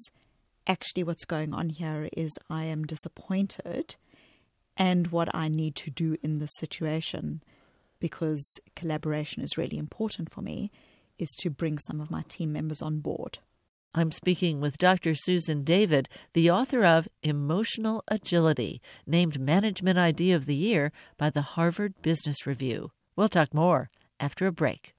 [0.68, 3.96] actually what's going on here is I am disappointed
[4.78, 7.42] and what I need to do in this situation
[8.00, 10.72] because collaboration is really important for me
[11.18, 13.40] is to bring some of my team members on board.
[13.94, 15.16] I'm speaking with Dr.
[15.16, 21.42] Susan David, the author of Emotional Agility, named Management Idea of the Year by the
[21.42, 22.92] Harvard Business Review.
[23.16, 24.95] We'll talk more after a break.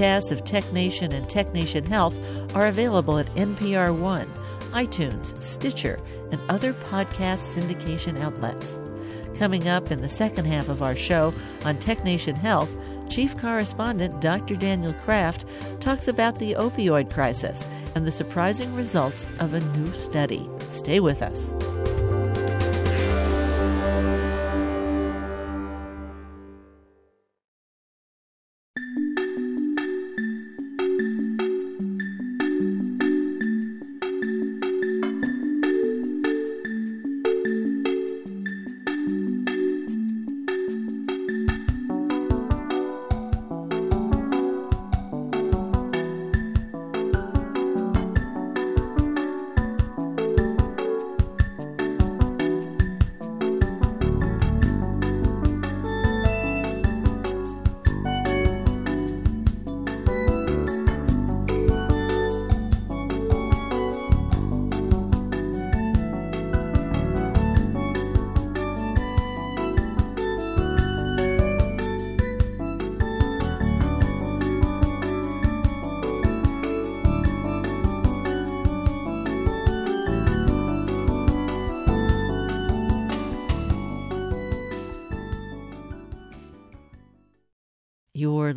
[0.00, 2.18] Podcasts of Tech Nation and Tech Nation Health
[2.56, 4.26] are available at NPR One,
[4.72, 5.98] iTunes, Stitcher,
[6.32, 8.78] and other podcast syndication outlets.
[9.36, 11.34] Coming up in the second half of our show
[11.66, 12.74] on Tech Nation Health,
[13.10, 14.56] Chief Correspondent Dr.
[14.56, 15.44] Daniel Kraft
[15.80, 20.48] talks about the opioid crisis and the surprising results of a new study.
[20.60, 21.52] Stay with us.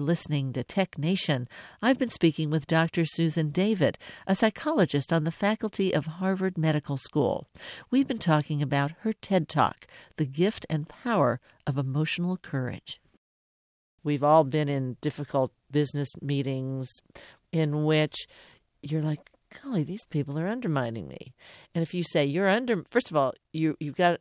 [0.03, 1.47] Listening to Tech Nation.
[1.81, 3.05] I've been speaking with Dr.
[3.05, 7.47] Susan David, a psychologist on the faculty of Harvard Medical School.
[7.89, 9.87] We've been talking about her TED Talk,
[10.17, 12.99] The Gift and Power of Emotional Courage.
[14.03, 16.89] We've all been in difficult business meetings
[17.51, 18.27] in which
[18.81, 19.29] you're like,
[19.61, 21.33] golly, these people are undermining me.
[21.73, 24.19] And if you say you're under, first of all, you you've got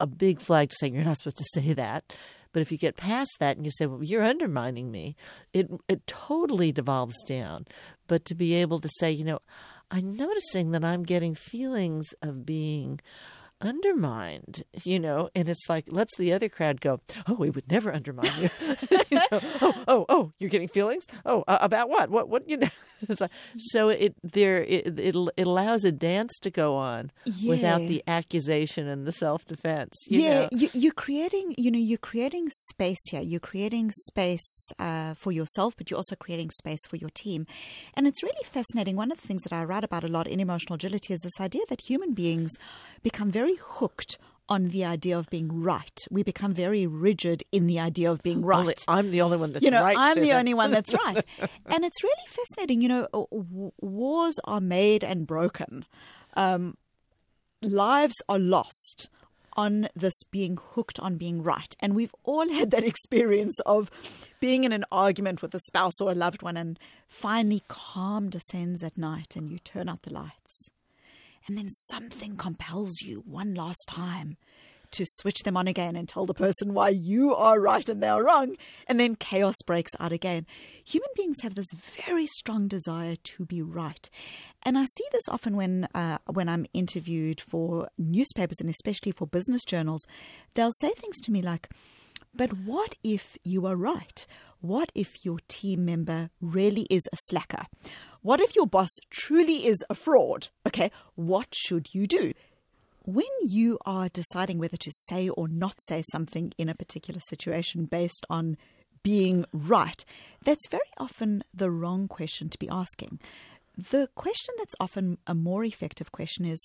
[0.00, 2.12] a big flag to say you're not supposed to say that.
[2.52, 5.16] But if you get past that and you say, "Well, you're undermining me,"
[5.52, 7.66] it it totally devolves down.
[8.06, 9.40] But to be able to say, you know,
[9.90, 13.00] I'm noticing that I'm getting feelings of being
[13.62, 17.92] undermined, you know, and it's like lets the other crowd go, oh, we would never
[17.92, 18.50] undermine you.
[19.10, 21.06] you know, oh, oh, oh, you're getting feelings.
[21.24, 22.10] Oh, uh, about what?
[22.10, 22.28] What?
[22.28, 22.48] What?
[22.48, 22.68] You know.
[23.20, 27.50] like, so it there it, it it allows a dance to go on yeah.
[27.50, 29.94] without the accusation and the self defense.
[30.08, 31.54] Yeah, you, you're creating.
[31.56, 33.20] You know, you're creating space here.
[33.20, 37.46] You're creating space uh, for yourself, but you're also creating space for your team,
[37.94, 38.96] and it's really fascinating.
[38.96, 41.40] One of the things that I write about a lot in emotional agility is this
[41.40, 42.52] idea that human beings
[43.02, 46.04] become very hooked on the idea of being right.
[46.10, 48.58] We become very rigid in the idea of being right.
[48.60, 49.96] Only, I'm the only one that's you know, right.
[49.98, 51.24] I'm the only one that's right.
[51.66, 52.82] and it's really fascinating.
[52.82, 53.28] You know,
[53.80, 55.86] wars are made and broken.
[56.34, 56.76] Um,
[57.62, 59.08] lives are lost
[59.54, 61.74] on this being hooked on being right.
[61.80, 63.90] And we've all had that experience of
[64.40, 68.82] being in an argument with a spouse or a loved one and finally calm descends
[68.82, 70.70] at night and you turn out the lights
[71.46, 74.36] and then something compels you one last time
[74.92, 78.08] to switch them on again and tell the person why you are right and they
[78.08, 80.46] are wrong, and then chaos breaks out again.
[80.84, 84.08] Human beings have this very strong desire to be right.
[84.62, 89.26] And I see this often when uh, when I'm interviewed for newspapers and especially for
[89.26, 90.04] business journals.
[90.54, 91.68] They'll say things to me like,
[92.34, 94.26] "But what if you are right?
[94.60, 97.66] What if your team member really is a slacker?
[98.22, 100.48] What if your boss truly is a fraud?
[100.64, 102.32] Okay, what should you do?
[103.04, 107.86] When you are deciding whether to say or not say something in a particular situation
[107.86, 108.56] based on
[109.02, 110.04] being right,
[110.44, 113.18] that's very often the wrong question to be asking.
[113.76, 116.64] The question that's often a more effective question is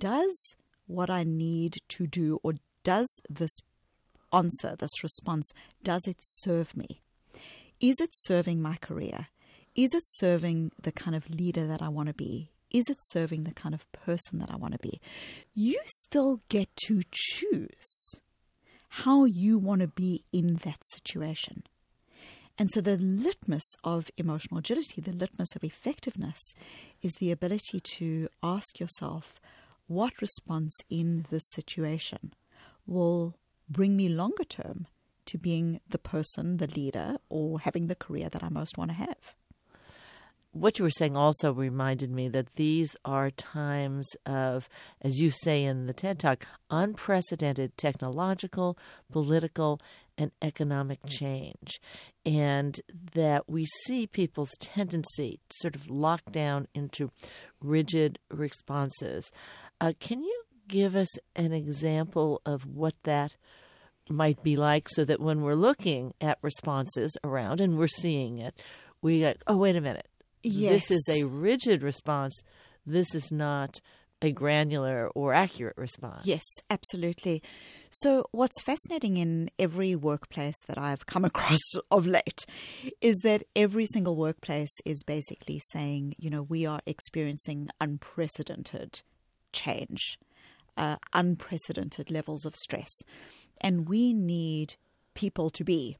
[0.00, 0.56] Does
[0.88, 3.60] what I need to do, or does this
[4.32, 5.52] answer, this response,
[5.84, 7.00] does it serve me?
[7.80, 9.28] Is it serving my career?
[9.76, 12.50] Is it serving the kind of leader that I want to be?
[12.70, 15.02] Is it serving the kind of person that I want to be?
[15.54, 18.22] You still get to choose
[18.88, 21.64] how you want to be in that situation.
[22.58, 26.54] And so, the litmus of emotional agility, the litmus of effectiveness,
[27.02, 29.34] is the ability to ask yourself
[29.88, 32.32] what response in this situation
[32.86, 33.34] will
[33.68, 34.86] bring me longer term
[35.26, 38.96] to being the person, the leader, or having the career that I most want to
[38.96, 39.34] have
[40.56, 44.68] what you were saying also reminded me that these are times of,
[45.02, 48.78] as you say in the TED Talk, unprecedented technological,
[49.12, 49.80] political,
[50.16, 51.78] and economic change.
[52.24, 52.80] And
[53.14, 57.10] that we see people's tendency sort of lock down into
[57.60, 59.30] rigid responses.
[59.80, 63.36] Uh, can you give us an example of what that
[64.08, 68.58] might be like so that when we're looking at responses around and we're seeing it,
[69.02, 70.06] we go, oh, wait a minute
[70.46, 70.88] Yes.
[70.88, 72.42] This is a rigid response.
[72.86, 73.80] This is not
[74.22, 76.24] a granular or accurate response.
[76.24, 77.42] Yes, absolutely.
[77.90, 82.46] So, what's fascinating in every workplace that I've come across of late
[83.00, 89.02] is that every single workplace is basically saying, you know, we are experiencing unprecedented
[89.52, 90.18] change,
[90.76, 93.02] uh, unprecedented levels of stress,
[93.60, 94.76] and we need
[95.14, 95.98] people to be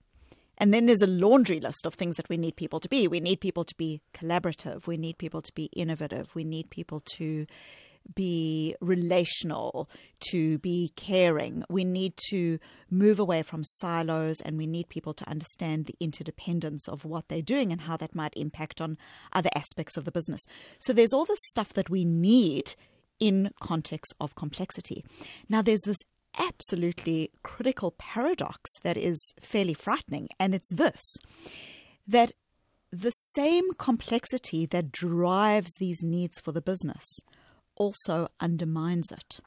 [0.59, 3.09] and then there's a laundry list of things that we need people to be.
[3.09, 4.87] We need people to be collaborative.
[4.87, 6.35] We need people to be innovative.
[6.35, 7.47] We need people to
[8.15, 9.91] be relational,
[10.31, 11.65] to be caring.
[11.69, 12.59] We need to
[12.91, 17.43] move away from silos and we need people to understand the interdependence of what they're
[17.43, 18.99] doing and how that might impact on
[19.33, 20.43] other aspects of the business.
[20.79, 22.75] So there's all this stuff that we need
[23.19, 25.03] in context of complexity.
[25.49, 25.99] Now, there's this
[26.39, 31.17] absolutely critical paradox that is fairly frightening, and it's this
[32.07, 32.33] that
[32.93, 37.05] the same complexity that drives these needs for the business
[37.75, 39.41] also undermines it.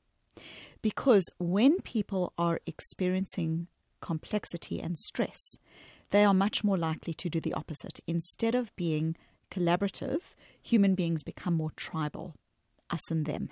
[0.81, 3.67] Because when people are experiencing
[4.01, 5.57] complexity and stress,
[6.11, 7.99] they are much more likely to do the opposite.
[8.07, 9.15] Instead of being
[9.51, 12.35] collaborative, human beings become more tribal,
[12.89, 13.49] us and them.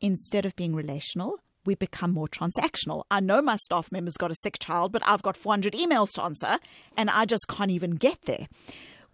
[0.00, 3.04] Instead of being relational, we become more transactional.
[3.10, 6.22] I know my staff member's got a sick child, but I've got 400 emails to
[6.22, 6.58] answer
[6.96, 8.48] and I just can't even get there.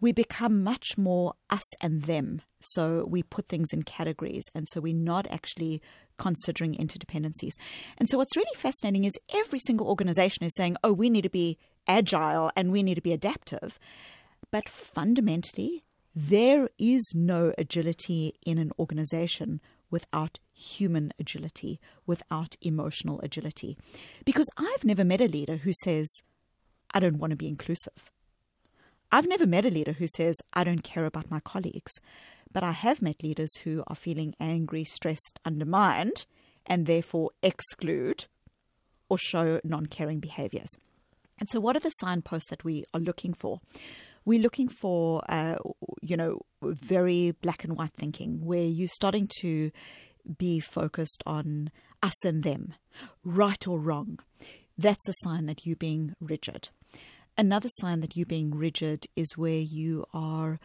[0.01, 2.43] We become much more us and them.
[2.61, 4.45] So we put things in categories.
[4.55, 5.81] And so we're not actually
[6.19, 7.53] considering interdependencies.
[7.99, 11.31] And so what's really fascinating is every single organization is saying, oh, we need to
[11.31, 13.79] be agile and we need to be adaptive.
[14.51, 15.85] But fundamentally,
[16.15, 23.77] there is no agility in an organization without human agility, without emotional agility.
[24.25, 26.09] Because I've never met a leader who says,
[26.93, 28.11] I don't want to be inclusive.
[29.13, 31.93] I've never met a leader who says, I don't care about my colleagues.
[32.53, 36.27] But I have met leaders who are feeling angry, stressed, undermined,
[36.65, 38.25] and therefore exclude
[39.09, 40.71] or show non caring behaviors.
[41.39, 43.61] And so, what are the signposts that we are looking for?
[44.25, 45.57] We're looking for, uh,
[46.03, 49.71] you know, very black and white thinking, where you're starting to
[50.39, 51.71] be focused on
[52.03, 52.75] us and them,
[53.25, 54.19] right or wrong.
[54.79, 56.69] That's a sign that you're being rigid.
[57.39, 60.59] Another sign that you're being rigid is where you are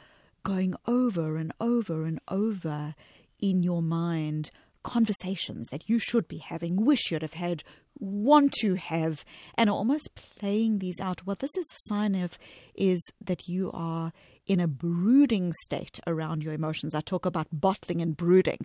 [0.44, 2.96] going over and over and over
[3.42, 4.52] in your mind
[4.84, 7.64] conversations that you should be having, wish you'd have had,
[8.00, 9.24] want to have,
[9.56, 11.26] and almost playing these out.
[11.26, 12.38] What this is a sign of
[12.74, 14.12] is that you are
[14.48, 16.96] in a brooding state around your emotions.
[16.96, 18.60] I talk about bottling and brooding.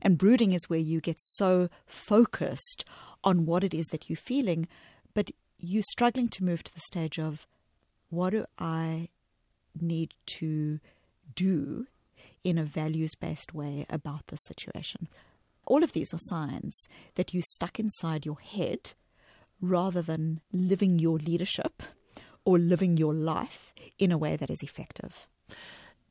[0.00, 2.84] And brooding is where you get so focused
[3.24, 4.68] on what it is that you're feeling,
[5.14, 7.46] but you're struggling to move to the stage of
[8.08, 9.08] what do I
[9.80, 10.80] need to
[11.34, 11.86] do
[12.44, 15.08] in a values based way about the situation.
[15.66, 18.92] All of these are signs that you're stuck inside your head
[19.60, 21.82] rather than living your leadership
[22.46, 25.28] or living your life in a way that is effective.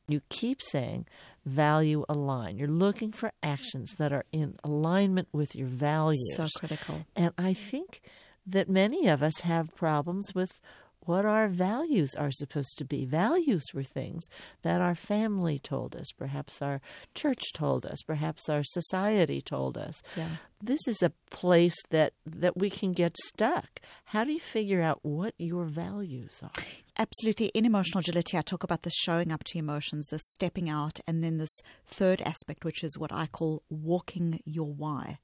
[0.07, 1.07] You keep saying
[1.45, 2.57] value align.
[2.57, 6.36] You're looking for actions that are in alignment with your values.
[6.36, 7.05] So critical.
[7.15, 8.01] And I think
[8.45, 10.61] that many of us have problems with
[11.06, 13.06] what our values are supposed to be.
[13.06, 14.28] Values were things
[14.62, 16.82] that our family told us, perhaps our
[17.14, 20.01] church told us, perhaps our society told us.
[20.18, 20.28] Yeah.
[20.62, 23.80] This is a place that, that we can get stuck.
[24.06, 26.51] How do you figure out what your values are?
[26.97, 27.47] Absolutely.
[27.47, 31.24] In emotional agility, I talk about the showing up to emotions, the stepping out, and
[31.24, 35.20] then this third aspect, which is what I call walking your why,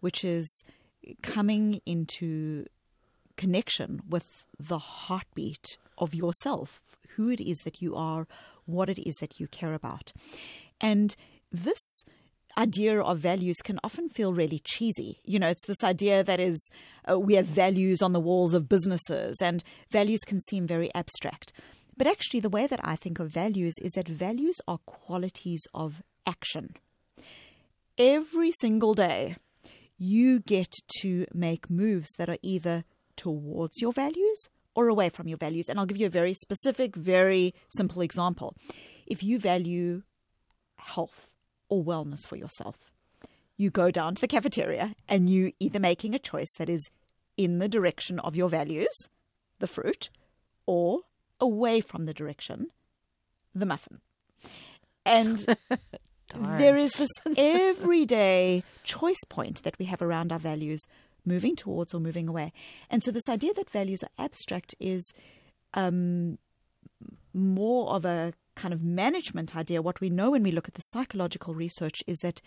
[0.00, 0.64] which is
[1.22, 2.66] coming into
[3.36, 6.80] connection with the heartbeat of yourself,
[7.16, 8.26] who it is that you are,
[8.66, 10.12] what it is that you care about.
[10.80, 11.14] And
[11.52, 12.04] this
[12.56, 15.18] idea of values can often feel really cheesy.
[15.24, 16.70] You know, it's this idea that is
[17.10, 21.52] uh, we have values on the walls of businesses, and values can seem very abstract.
[21.96, 26.02] But actually, the way that I think of values is that values are qualities of
[26.26, 26.74] action.
[27.98, 29.36] Every single day,
[29.96, 32.84] you get to make moves that are either
[33.16, 35.68] towards your values or away from your values.
[35.68, 38.54] And I'll give you a very specific, very simple example.
[39.06, 40.02] If you value
[40.76, 41.32] health
[41.68, 42.90] or wellness for yourself,
[43.56, 46.90] you go down to the cafeteria and you either making a choice that is
[47.36, 49.08] in the direction of your values,
[49.58, 50.10] the fruit,
[50.66, 51.00] or
[51.40, 52.68] away from the direction,
[53.54, 54.00] the muffin.
[55.06, 55.46] And
[56.34, 60.84] there is this everyday choice point that we have around our values
[61.24, 62.52] moving towards or moving away.
[62.90, 65.12] And so, this idea that values are abstract is
[65.74, 66.38] um,
[67.32, 69.82] more of a kind of management idea.
[69.82, 72.40] What we know when we look at the psychological research is that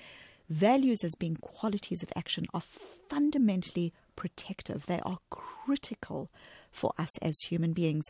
[0.49, 6.31] values as being qualities of action are fundamentally protective, they are critical
[6.71, 8.05] for us as human beings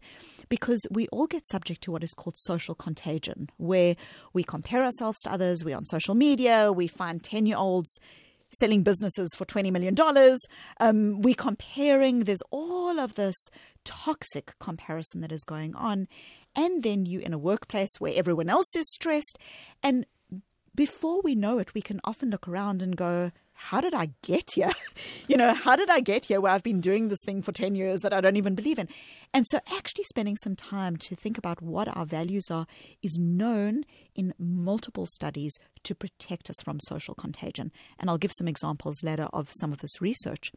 [0.50, 3.96] because we all get subject to what is called social contagion, where
[4.34, 8.00] we compare ourselves to others, we're on social media, we find 10 year olds
[8.52, 9.96] selling businesses for $20 million.
[10.80, 13.36] Um, we're comparing, there's all of this
[13.84, 16.08] toxic comparison that is going on.
[16.56, 19.38] And then you in a workplace where everyone else is stressed.
[19.84, 20.06] And
[20.76, 24.52] before we know it, we can often look around and go, how did I get
[24.52, 24.72] here?
[25.28, 27.76] you know, how did I get here where I've been doing this thing for 10
[27.76, 28.88] years that I don't even believe in?
[29.34, 32.68] And so, actually, spending some time to think about what our values are
[33.02, 33.84] is known
[34.16, 35.54] in multiple studies
[35.84, 37.72] to protect us from social contagion.
[38.00, 40.52] And I'll give some examples later of some of this research.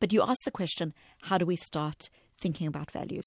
[0.00, 3.24] But you ask the question how do we start thinking about values?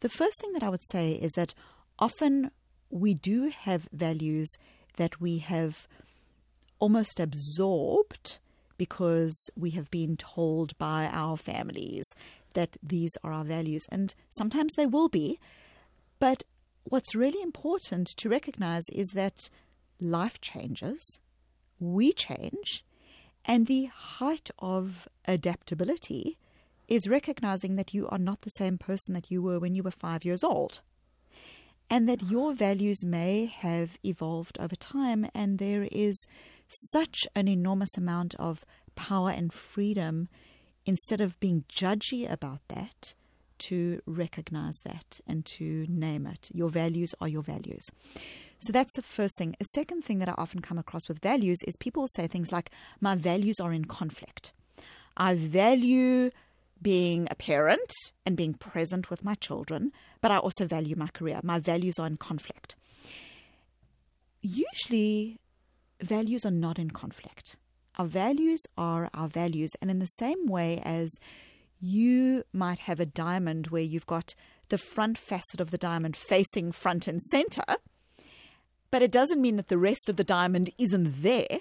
[0.00, 1.54] The first thing that I would say is that
[1.98, 2.52] often
[2.88, 4.48] we do have values
[4.96, 5.88] that we have
[6.78, 8.38] almost absorbed
[8.76, 12.04] because we have been told by our families
[12.54, 13.84] that these are our values.
[13.90, 15.38] And sometimes they will be.
[16.18, 16.44] But
[16.84, 19.48] what's really important to recognize is that
[20.00, 21.20] life changes,
[21.78, 22.84] we change,
[23.44, 26.38] And the height of adaptability
[26.88, 29.90] is recognizing that you are not the same person that you were when you were
[29.90, 30.80] five years old.
[31.90, 36.26] And that your values may have evolved over time, and there is
[36.90, 38.64] such an enormous amount of
[38.94, 40.28] power and freedom
[40.86, 43.14] instead of being judgy about that,
[43.58, 46.50] to recognize that and to name it.
[46.52, 47.84] Your values are your values.
[48.58, 49.54] So that's the first thing.
[49.60, 52.70] A second thing that I often come across with values is people say things like,
[53.00, 54.52] My values are in conflict.
[55.16, 56.30] I value
[56.82, 57.92] being a parent
[58.26, 61.40] and being present with my children, but I also value my career.
[61.42, 62.74] My values are in conflict.
[64.42, 65.38] Usually,
[66.04, 67.56] values are not in conflict.
[67.98, 69.70] Our values are our values.
[69.80, 71.18] And in the same way as
[71.80, 74.34] you might have a diamond where you've got
[74.68, 77.62] the front facet of the diamond facing front and center,
[78.90, 81.58] but it doesn't mean that the rest of the diamond isn't there.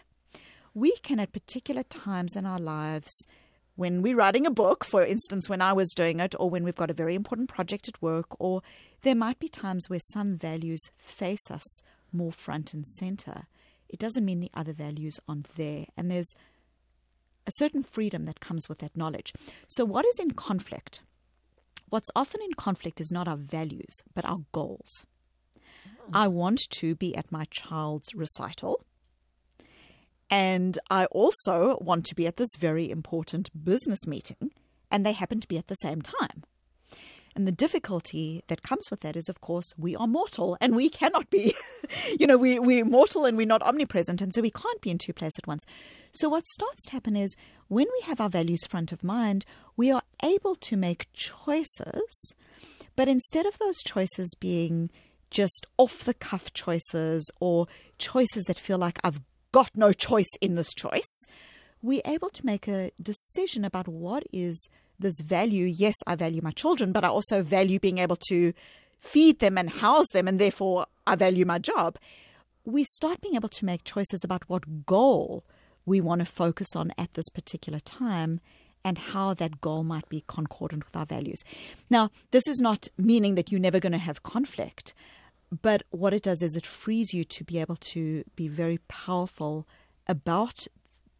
[0.73, 3.11] We can, at particular times in our lives,
[3.75, 6.75] when we're writing a book, for instance, when I was doing it, or when we've
[6.75, 8.61] got a very important project at work, or
[9.01, 11.81] there might be times where some values face us
[12.11, 13.47] more front and center.
[13.93, 15.85] It doesn't mean the other values aren't there.
[15.95, 16.33] And there's
[17.45, 19.31] a certain freedom that comes with that knowledge.
[19.67, 21.01] So, what is in conflict?
[21.89, 25.05] What's often in conflict is not our values, but our goals.
[25.85, 26.09] Oh.
[26.11, 28.83] I want to be at my child's recital.
[30.27, 34.51] And I also want to be at this very important business meeting,
[34.89, 36.43] and they happen to be at the same time.
[37.35, 40.89] And the difficulty that comes with that is, of course, we are mortal and we
[40.89, 41.55] cannot be,
[42.19, 44.21] you know, we, we're mortal and we're not omnipresent.
[44.21, 45.63] And so we can't be in two places at once.
[46.11, 47.35] So what starts to happen is
[47.69, 52.35] when we have our values front of mind, we are able to make choices.
[52.95, 54.91] But instead of those choices being
[55.31, 57.67] just off the cuff choices or
[57.97, 59.21] choices that feel like I've
[59.51, 61.25] got no choice in this choice,
[61.81, 64.69] we're able to make a decision about what is
[64.99, 65.65] this value.
[65.65, 68.53] Yes, I value my children, but I also value being able to
[68.99, 71.97] feed them and house them, and therefore I value my job.
[72.65, 75.43] We start being able to make choices about what goal
[75.85, 78.39] we want to focus on at this particular time
[78.85, 81.41] and how that goal might be concordant with our values.
[81.89, 84.93] Now, this is not meaning that you're never going to have conflict,
[85.61, 89.67] but what it does is it frees you to be able to be very powerful
[90.07, 90.67] about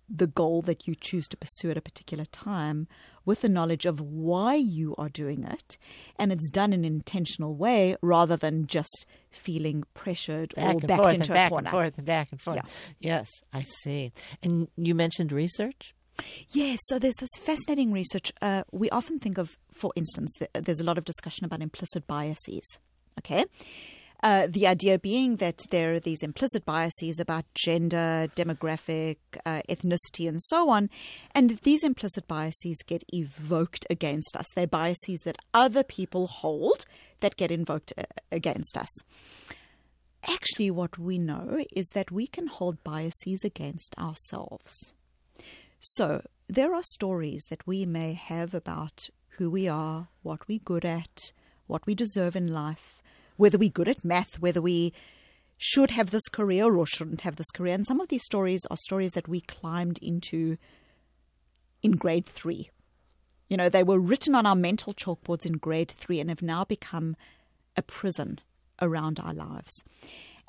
[0.10, 2.88] the goal that you choose to pursue at a particular time
[3.26, 5.78] with the knowledge of why you are doing it.
[6.18, 11.02] And it's done in an intentional way rather than just feeling pressured back or backed
[11.02, 11.68] forth into and back a corner.
[11.68, 12.58] and forth and back and forth.
[13.00, 13.18] Yeah.
[13.20, 14.12] Yes, I see.
[14.42, 15.94] And you mentioned research?
[16.52, 18.32] Yes, so there's this fascinating research.
[18.42, 22.06] Uh, we often think of, for instance, th- there's a lot of discussion about implicit
[22.06, 22.78] biases.
[23.20, 23.46] Okay.
[24.24, 30.30] Uh, the idea being that there are these implicit biases about gender, demographic, uh, ethnicity,
[30.30, 30.90] and so on,
[31.36, 34.46] and these implicit biases get evoked against us.
[34.56, 36.86] They're biases that other people hold
[37.20, 39.54] that get invoked uh, against us.
[40.26, 44.94] Actually, what we know is that we can hold biases against ourselves.
[45.82, 50.86] So, there are stories that we may have about who we are, what we're good
[50.86, 51.34] at,
[51.68, 53.03] what we deserve in life,
[53.38, 54.94] whether we're good at math, whether we
[55.58, 57.74] should have this career or shouldn't have this career.
[57.74, 60.58] And some of these stories are stories that we climbed into
[61.82, 62.70] in grade three.
[63.50, 66.64] You know, they were written on our mental chalkboards in grade three and have now
[66.64, 67.16] become
[67.76, 68.40] a prison
[68.82, 69.84] around our lives.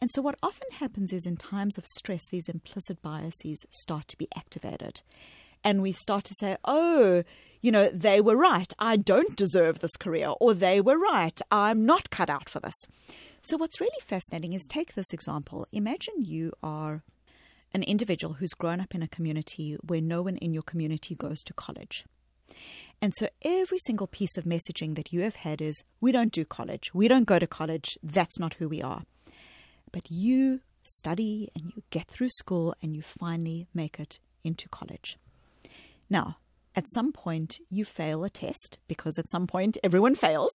[0.01, 4.17] And so, what often happens is in times of stress, these implicit biases start to
[4.17, 5.03] be activated.
[5.63, 7.23] And we start to say, oh,
[7.65, 8.71] you know, they were right.
[8.79, 10.35] I don't deserve this career.
[10.39, 11.41] Or they were right.
[11.51, 12.75] I'm not cut out for this.
[13.41, 15.67] So, what's really fascinating is take this example.
[15.73, 17.03] Imagine you are
[17.73, 21.43] an individual who's grown up in a community where no one in your community goes
[21.45, 22.05] to college.
[23.01, 26.45] And so every single piece of messaging that you have had is we don't do
[26.45, 29.03] college, we don't go to college, that's not who we are.
[29.91, 35.19] But you study and you get through school and you finally make it into college.
[36.09, 36.37] Now,
[36.77, 40.53] at some point, you fail a test because at some point everyone fails.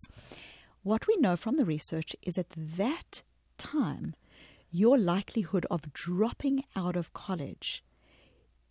[0.84, 3.24] What we know from the research is at that
[3.58, 4.16] time,
[4.72, 7.84] your likelihood of dropping out of college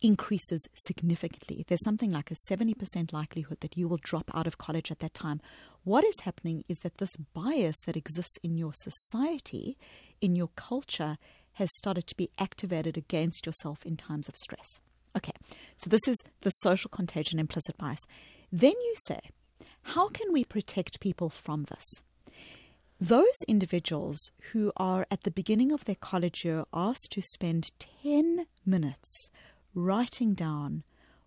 [0.01, 1.65] increases significantly.
[1.67, 5.13] There's something like a 70% likelihood that you will drop out of college at that
[5.13, 5.41] time.
[5.83, 9.77] What is happening is that this bias that exists in your society,
[10.21, 11.17] in your culture,
[11.53, 14.79] has started to be activated against yourself in times of stress.
[15.15, 15.33] Okay,
[15.77, 18.05] so this is the social contagion implicit bias.
[18.51, 19.19] Then you say,
[19.81, 21.85] how can we protect people from this?
[23.01, 27.71] Those individuals who are at the beginning of their college year asked to spend
[28.03, 29.31] 10 minutes
[29.73, 30.83] writing down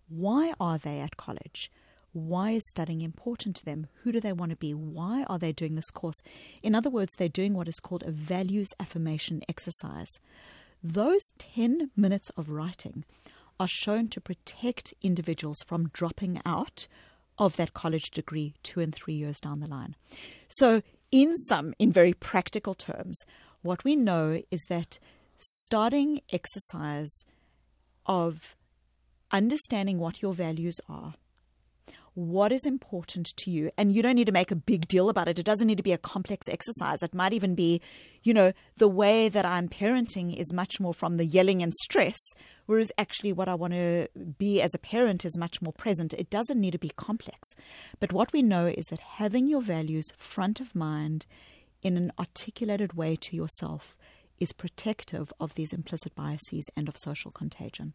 [0.07, 1.71] why are they at college?
[2.11, 3.87] Why is studying important to them?
[4.03, 4.73] Who do they want to be?
[4.73, 6.21] Why are they doing this course?
[6.61, 10.19] In other words, they're doing what is called a values affirmation exercise.
[10.83, 13.03] Those 10 minutes of writing
[13.63, 16.85] are shown to protect individuals from dropping out
[17.37, 19.95] of that college degree two and three years down the line.
[20.49, 23.17] So, in some, in very practical terms,
[23.61, 24.99] what we know is that
[25.37, 27.23] starting exercise
[28.05, 28.53] of
[29.31, 31.13] understanding what your values are
[32.15, 33.71] what is important to you.
[33.77, 35.39] And you don't need to make a big deal about it.
[35.39, 37.01] It doesn't need to be a complex exercise.
[37.01, 37.81] It might even be,
[38.23, 42.17] you know, the way that I'm parenting is much more from the yelling and stress,
[42.65, 44.07] whereas actually what I want to
[44.37, 46.13] be as a parent is much more present.
[46.13, 47.49] It doesn't need to be complex.
[47.99, 51.25] But what we know is that having your values front of mind
[51.81, 53.97] in an articulated way to yourself
[54.39, 57.93] is protective of these implicit biases and of social contagion.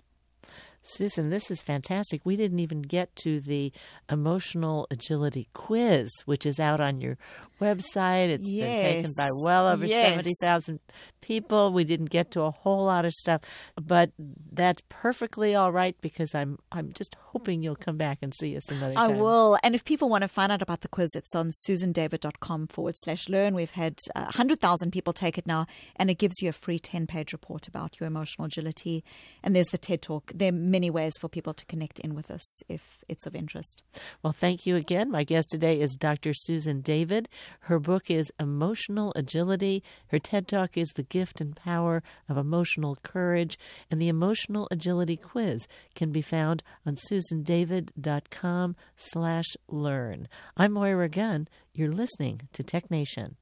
[0.82, 2.22] Susan, this is fantastic.
[2.24, 3.72] We didn't even get to the
[4.10, 7.18] emotional agility quiz, which is out on your
[7.60, 8.28] website.
[8.28, 8.80] It's yes.
[8.80, 10.10] been taken by well over yes.
[10.10, 10.80] 70,000
[11.20, 11.72] people.
[11.72, 13.42] We didn't get to a whole lot of stuff,
[13.80, 14.12] but
[14.52, 18.70] that's perfectly all right because I'm I'm just hoping you'll come back and see us
[18.70, 19.10] another time.
[19.10, 19.58] I will.
[19.62, 23.28] And if people want to find out about the quiz, it's on susandavid.com forward slash
[23.28, 23.54] learn.
[23.54, 25.66] We've had uh, 100,000 people take it now,
[25.96, 29.04] and it gives you a free 10 page report about your emotional agility.
[29.42, 30.32] And there's the TED Talk.
[30.34, 33.82] There many ways for people to connect in with us if it's of interest.
[34.22, 35.10] Well, thank you again.
[35.10, 36.32] My guest today is Dr.
[36.34, 37.28] Susan David.
[37.60, 39.82] Her book is Emotional Agility.
[40.08, 43.58] Her TED Talk is The Gift and Power of Emotional Courage.
[43.90, 50.28] And the Emotional Agility Quiz can be found on susandavid.com slash learn.
[50.56, 51.48] I'm Moira Gunn.
[51.72, 53.36] You're listening to Tech Nation.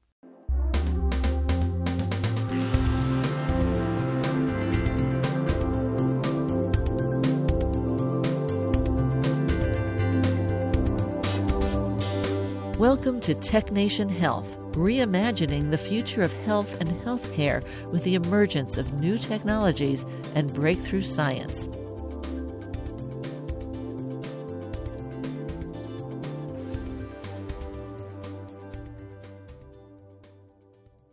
[12.77, 18.77] Welcome to Tech Nation Health, reimagining the future of health and healthcare with the emergence
[18.77, 20.05] of new technologies
[20.35, 21.67] and breakthrough science.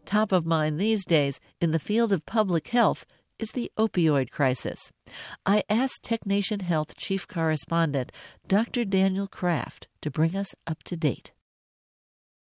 [0.04, 3.06] Top of mind these days in the field of public health
[3.38, 4.92] is the opioid crisis.
[5.46, 8.12] I asked Tech Nation Health Chief Correspondent
[8.46, 8.84] Dr.
[8.84, 11.32] Daniel Kraft to bring us up to date.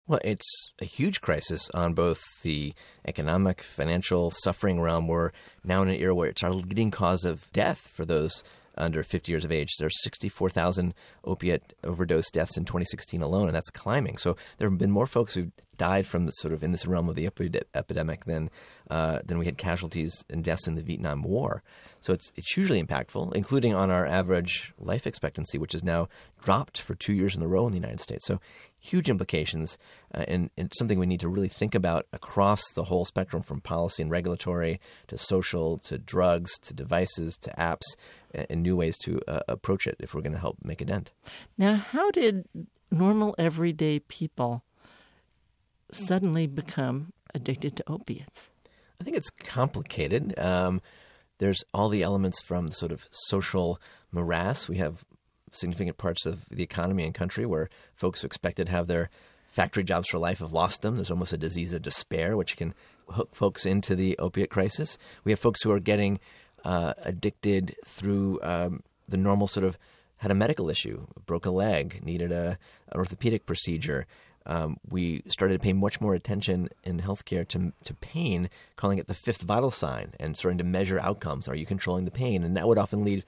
[0.06, 2.74] Well, it's a huge crisis on both the
[3.06, 5.08] economic, financial, suffering realm.
[5.08, 5.30] We're
[5.64, 8.44] now in an era where it's our leading cause of death for those
[8.76, 9.70] under 50 years of age.
[9.78, 10.92] There's 64,000
[11.24, 14.18] opiate overdose deaths in 2016 alone, and that's climbing.
[14.18, 17.08] So there have been more folks who died from the sort of in this realm
[17.08, 17.26] of the
[17.74, 18.50] epidemic than
[18.90, 21.62] uh, than we had casualties and deaths in the Vietnam War.
[22.00, 26.08] So it's it's hugely impactful, including on our average life expectancy, which has now
[26.42, 28.26] dropped for two years in a row in the United States.
[28.26, 28.40] So
[28.84, 29.78] huge implications,
[30.14, 33.60] uh, and, and something we need to really think about across the whole spectrum, from
[33.60, 34.78] policy and regulatory
[35.08, 37.86] to social to drugs to devices to apps,
[38.34, 41.12] and new ways to uh, approach it if we're going to help make a dent.
[41.56, 42.44] Now, how did
[42.90, 44.62] normal everyday people
[45.90, 48.50] suddenly become addicted to opiates?
[49.00, 50.38] I think it's complicated.
[50.38, 50.82] Um,
[51.38, 53.80] there's all the elements from the sort of social
[54.12, 54.68] morass.
[54.68, 55.04] We have
[55.54, 59.10] significant parts of the economy and country where folks who expected to have their
[59.48, 60.96] factory jobs for life have lost them.
[60.96, 62.74] There's almost a disease of despair, which can
[63.10, 64.98] hook folks into the opiate crisis.
[65.22, 66.18] We have folks who are getting
[66.64, 69.78] uh, addicted through um, the normal sort of
[70.18, 72.58] had a medical issue, broke a leg, needed a,
[72.90, 74.06] an orthopedic procedure,
[74.46, 79.06] um, we started to pay much more attention in healthcare to, to pain, calling it
[79.06, 81.48] the fifth vital sign, and starting to measure outcomes.
[81.48, 82.44] Are you controlling the pain?
[82.44, 83.24] And that would often lead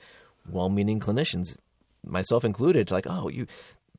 [0.49, 1.59] well-meaning clinicians,
[2.07, 3.47] myself included, like, oh, you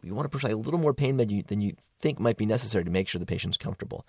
[0.04, 2.84] you want to prescribe a little more pain med than you think might be necessary
[2.84, 4.06] to make sure the patient's comfortable.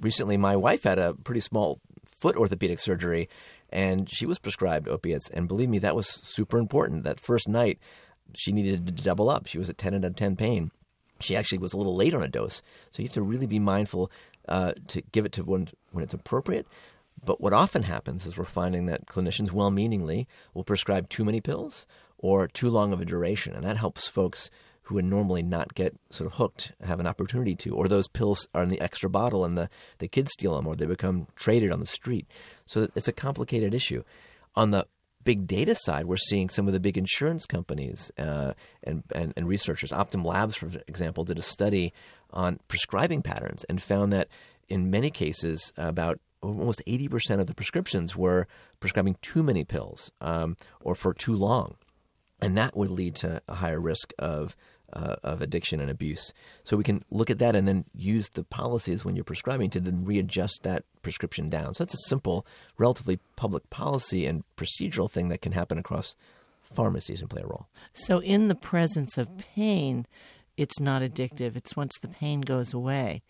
[0.00, 3.28] Recently, my wife had a pretty small foot orthopedic surgery,
[3.70, 5.28] and she was prescribed opiates.
[5.30, 7.04] And believe me, that was super important.
[7.04, 7.78] That first night,
[8.34, 9.46] she needed to double up.
[9.46, 10.70] She was at 10 out of 10 pain
[11.20, 12.62] she actually was a little late on a dose.
[12.90, 14.10] So you have to really be mindful
[14.48, 16.66] uh, to give it to when, when it's appropriate.
[17.24, 21.40] But what often happens is we're finding that clinicians, well meaningly, will prescribe too many
[21.40, 21.86] pills
[22.18, 23.54] or too long of a duration.
[23.54, 24.50] And that helps folks
[24.82, 27.74] who would normally not get sort of hooked have an opportunity to.
[27.74, 30.76] Or those pills are in the extra bottle and the, the kids steal them or
[30.76, 32.26] they become traded on the street.
[32.66, 34.04] So it's a complicated issue.
[34.54, 34.86] On the
[35.24, 38.52] big data side, we're seeing some of the big insurance companies uh,
[38.84, 39.90] and, and, and researchers.
[39.90, 41.92] Optum Labs, for example, did a study
[42.30, 44.28] on prescribing patterns and found that
[44.68, 48.46] in many cases, about almost 80% of the prescriptions were
[48.80, 51.76] prescribing too many pills um, or for too long.
[52.40, 54.56] And that would lead to a higher risk of
[54.92, 56.32] uh, of addiction and abuse.
[56.64, 59.80] So we can look at that and then use the policies when you're prescribing to
[59.80, 61.74] then readjust that prescription down.
[61.74, 62.46] So that's a simple,
[62.78, 66.14] relatively public policy and procedural thing that can happen across
[66.62, 67.66] pharmacies and play a role.
[67.92, 70.06] So in the presence of pain,
[70.56, 71.56] it's not addictive.
[71.56, 73.22] It's once the pain goes away,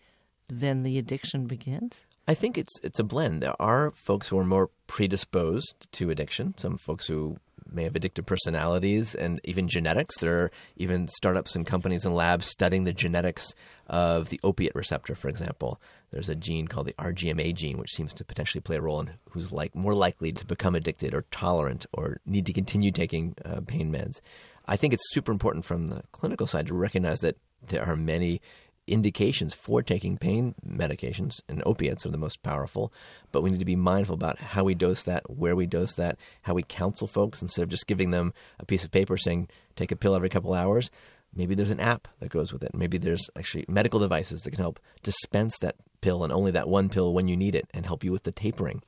[0.47, 2.01] then the addiction begins.
[2.27, 3.41] I think it's it's a blend.
[3.41, 6.55] There are folks who are more predisposed to addiction.
[6.57, 7.37] Some folks who
[7.71, 10.17] may have addictive personalities and even genetics.
[10.17, 13.53] There are even startups and companies and labs studying the genetics
[13.87, 15.81] of the opiate receptor, for example.
[16.11, 19.11] There's a gene called the RGMA gene, which seems to potentially play a role in
[19.31, 23.61] who's like more likely to become addicted or tolerant or need to continue taking uh,
[23.65, 24.21] pain meds.
[24.67, 28.41] I think it's super important from the clinical side to recognize that there are many
[28.87, 32.91] indications for taking pain medications, and opiates are the most powerful.
[33.31, 36.17] But we need to be mindful about how we dose that, where we dose that,
[36.43, 39.91] how we counsel folks instead of just giving them a piece of paper saying, take
[39.91, 40.89] a pill every couple hours.
[41.35, 42.73] Maybe there's an app that goes with it.
[42.73, 46.89] Maybe there's actually medical devices that can help dispense that pill and only that one
[46.89, 48.81] pill when you need it and help you with the tapering.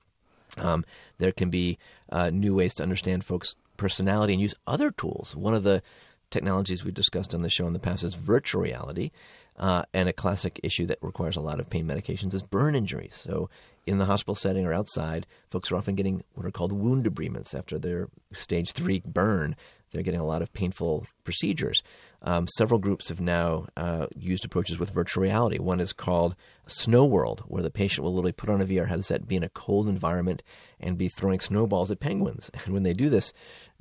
[0.57, 0.83] Um,
[1.17, 1.77] there can be
[2.11, 5.35] uh, new ways to understand folks' personality and use other tools.
[5.35, 5.83] One of the
[6.31, 9.11] technologies we've discussed on the show in the past is virtual reality.
[9.59, 13.15] Uh, and a classic issue that requires a lot of pain medications is burn injuries.
[13.15, 13.49] So,
[13.85, 17.55] in the hospital setting or outside, folks are often getting what are called wound debridements
[17.55, 19.55] after their stage three burn.
[19.91, 21.81] They're getting a lot of painful procedures.
[22.21, 25.57] Um, several groups have now uh, used approaches with virtual reality.
[25.57, 26.35] One is called
[26.67, 29.49] Snow World, where the patient will literally put on a VR headset, be in a
[29.49, 30.43] cold environment,
[30.79, 32.51] and be throwing snowballs at penguins.
[32.65, 33.33] And when they do this,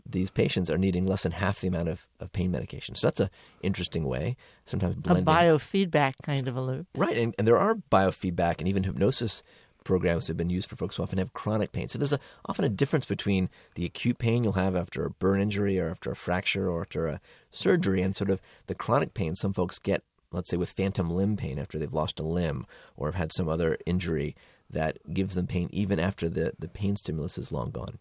[0.09, 2.94] these patients are needing less than half the amount of, of pain medication.
[2.94, 3.30] So that's an
[3.62, 4.36] interesting way.
[4.64, 5.24] Sometimes blending.
[5.24, 6.86] A biofeedback kind of a loop.
[6.94, 7.16] Right.
[7.16, 9.42] And, and there are biofeedback and even hypnosis
[9.84, 11.88] programs have been used for folks who often have chronic pain.
[11.88, 15.40] So there's a, often a difference between the acute pain you'll have after a burn
[15.40, 19.34] injury or after a fracture or after a surgery and sort of the chronic pain
[19.34, 23.09] some folks get, let's say, with phantom limb pain after they've lost a limb or
[23.09, 24.36] have had some other injury
[24.68, 27.98] that gives them pain even after the, the pain stimulus is long gone.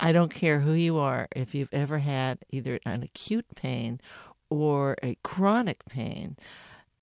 [0.00, 4.00] I don't care who you are, if you've ever had either an acute pain
[4.50, 6.36] or a chronic pain,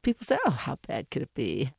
[0.03, 1.73] people say, Oh, how bad could it be?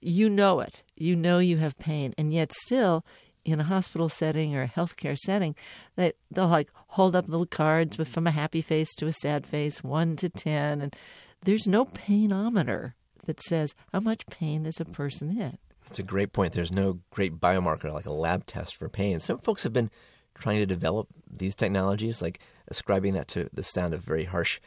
[0.00, 0.82] You know it.
[0.96, 2.14] You know you have pain.
[2.16, 3.04] And yet, still,
[3.44, 5.54] in a hospital setting or a healthcare setting,
[5.96, 9.46] that they'll like hold up little cards with from a happy face to a sad
[9.46, 10.96] face, one to ten, and
[11.44, 12.94] there's no painometer
[13.26, 15.58] that says how much pain is a person in.
[15.86, 16.54] It's a great point.
[16.54, 19.20] There's no great biomarker like a lab test for pain.
[19.20, 19.90] Some folks have been
[20.34, 24.60] trying to develop these technologies, like ascribing that to the sound of very harsh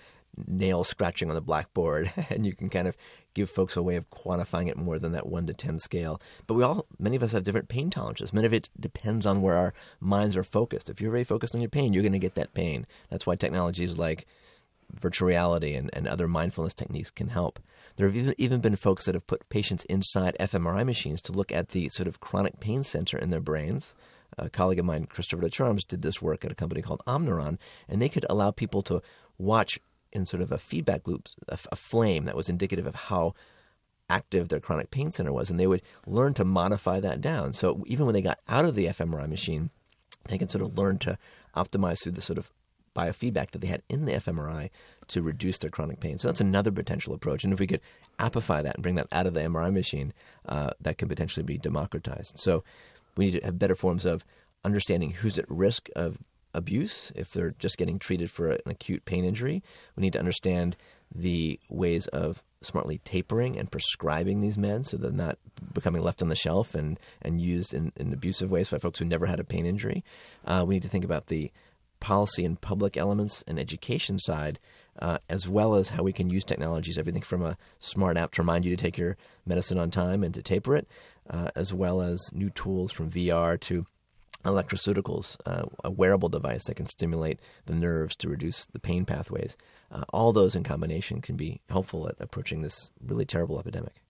[0.46, 2.98] nail scratching on the blackboard, and you can kind of
[3.34, 6.22] give folks a way of quantifying it more than that one to ten scale.
[6.46, 8.34] But we all, many of us have different pain tolerances.
[8.34, 10.90] Many of it depends on where our minds are focused.
[10.90, 12.86] If you're very focused on your pain, you're going to get that pain.
[13.10, 14.26] That's why technologies like
[14.92, 17.60] virtual reality and, and other mindfulness techniques can help.
[17.98, 21.70] There have even been folks that have put patients inside fMRI machines to look at
[21.70, 23.96] the sort of chronic pain center in their brains
[24.38, 27.58] a colleague of mine, Christopher DeCharms, did this work at a company called Omneuron,
[27.88, 29.02] and they could allow people to
[29.38, 29.80] watch
[30.12, 33.34] in sort of a feedback loop, a, a flame that was indicative of how
[34.10, 37.54] active their chronic pain center was, and they would learn to modify that down.
[37.54, 39.70] So even when they got out of the fMRI machine,
[40.28, 41.18] they could sort of learn to
[41.56, 42.52] optimize through the sort of
[42.96, 44.70] biofeedback that they had in the fMRI
[45.08, 46.18] to reduce their chronic pain.
[46.18, 47.44] So that's another potential approach.
[47.44, 47.82] And if we could
[48.20, 50.14] appify that and bring that out of the MRI machine,
[50.48, 52.40] uh, that could potentially be democratized.
[52.40, 52.64] So
[53.18, 54.24] we need to have better forms of
[54.64, 56.20] understanding who's at risk of
[56.54, 59.64] abuse if they're just getting treated for an acute pain injury.
[59.96, 60.76] We need to understand
[61.14, 65.38] the ways of smartly tapering and prescribing these meds so they're not
[65.74, 69.06] becoming left on the shelf and, and used in, in abusive ways by folks who
[69.06, 70.04] never had a pain injury.
[70.46, 71.52] Uh, we need to think about the
[72.00, 74.60] policy and public elements and education side,
[75.00, 78.42] uh, as well as how we can use technologies, everything from a smart app to
[78.42, 80.88] remind you to take your medicine on time and to taper it,
[81.30, 83.86] uh, as well as new tools from VR to
[84.46, 89.58] electroceuticals, uh, a wearable device that can stimulate the nerves to reduce the pain pathways.
[89.92, 94.02] Uh, all those in combination can be helpful at approaching this really terrible epidemic.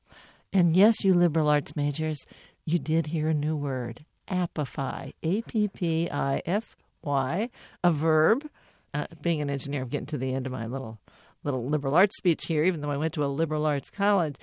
[0.53, 2.25] And yes, you liberal arts majors,
[2.65, 7.49] you did hear a new word, appify, A P P I F Y,
[7.83, 8.49] a verb.
[8.93, 10.99] Uh, being an engineer, I'm getting to the end of my little
[11.43, 14.35] little liberal arts speech here, even though I went to a liberal arts college.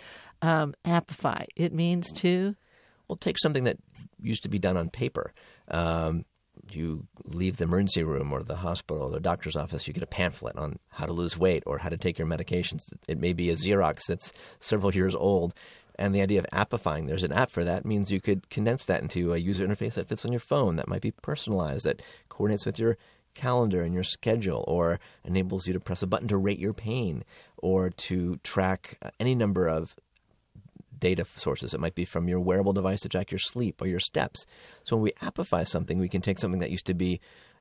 [0.43, 2.55] Um, appify, it means to
[3.09, 3.79] well, take something that
[4.23, 5.33] used to be done on paper.
[5.69, 6.25] Um,
[6.71, 10.07] you leave the emergency room or the hospital or the doctor's office, you get a
[10.07, 12.85] pamphlet on how to lose weight or how to take your medications.
[13.09, 15.55] It may be a Xerox that's several years old.
[15.97, 19.03] And the idea of appifying, there's an app for that, means you could condense that
[19.03, 22.67] into a user interface that fits on your phone, that might be personalized, that coordinates
[22.67, 22.99] with your
[23.35, 27.25] calendar and your schedule, or enables you to press a button to rate your pain,
[27.59, 29.97] or to track uh, any number of
[30.99, 31.75] data sources.
[31.75, 34.47] It might be from your wearable device to track your sleep or your steps.
[34.85, 37.21] So when we appify something, we can take something that used to be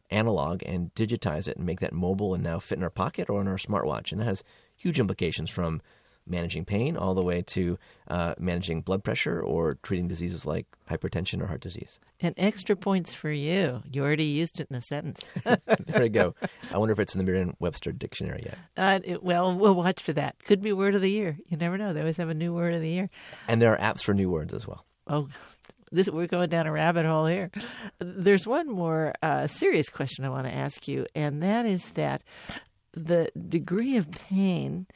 [0.10, 3.42] analog and digitize it and make that mobile and now fit in our pocket or
[3.42, 4.12] in our smartwatch.
[4.12, 4.44] And that has
[4.76, 5.82] huge implications from
[6.26, 11.42] managing pain all the way to uh, managing blood pressure or treating diseases like hypertension
[11.42, 12.00] or heart disease.
[12.20, 13.84] And extra points for you.
[13.92, 15.24] You already used it in a sentence.
[15.44, 16.36] there we go.
[16.74, 18.58] I wonder if it's in the Merriam-Webster dictionary yet.
[18.78, 20.36] Uh, it, well, we'll watch for that.
[20.46, 21.38] Could be word of the year.
[21.48, 21.94] You never know.
[21.94, 23.10] They always have a new word of the year.
[23.48, 24.86] And there are apps for new words as well.
[25.08, 25.28] Oh,
[25.92, 27.52] this we're going down a rabbit hole here.
[28.00, 32.24] There's one more uh, serious question I want to ask you, and that is that
[32.94, 34.88] the degree of pain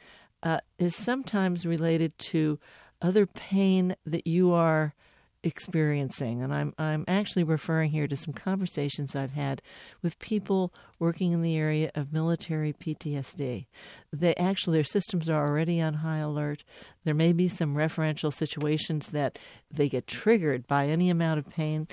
[0.42, 2.58] uh, is sometimes related to
[3.00, 4.94] other pain that you are
[5.42, 6.42] experiencing.
[6.42, 9.62] And I'm I'm actually referring here to some conversations I've had
[10.02, 13.66] with people working in the area of military PTSD.
[14.12, 16.64] They actually their systems are already on high alert.
[17.04, 19.38] There may be some referential situations that
[19.70, 21.88] they get triggered by any amount of pain.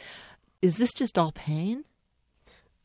[0.61, 1.85] Is this just all pain?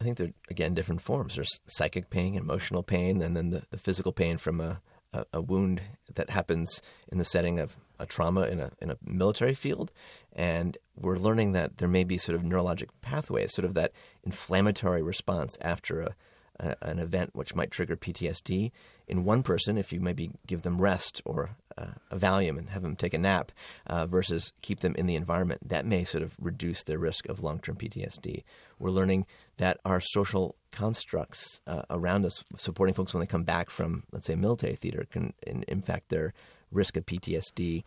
[0.01, 1.35] I think they're again different forms.
[1.35, 4.81] There's psychic pain, emotional pain, and then the, the physical pain from a
[5.13, 5.81] a, a, wound
[6.15, 9.93] that happens in the setting of a trauma in a in a military field,
[10.33, 13.93] and we're learning that there may be sort of neurologic pathways, sort of that
[14.25, 16.15] inflammatory response after a,
[16.59, 18.71] a an event which might trigger PTSD
[19.11, 19.77] in one person.
[19.77, 23.19] If you maybe give them rest or uh, a Valium and have them take a
[23.19, 23.53] nap,
[23.87, 27.43] uh, versus keep them in the environment, that may sort of reduce their risk of
[27.43, 28.45] long term PTSD.
[28.79, 33.69] We're learning that our social constructs uh, around us, supporting folks when they come back
[33.69, 35.35] from, let's say, military theater, can
[35.69, 36.33] impact their
[36.71, 37.83] risk of PTSD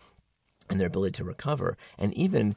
[0.69, 1.78] and their ability to recover.
[1.97, 2.55] And even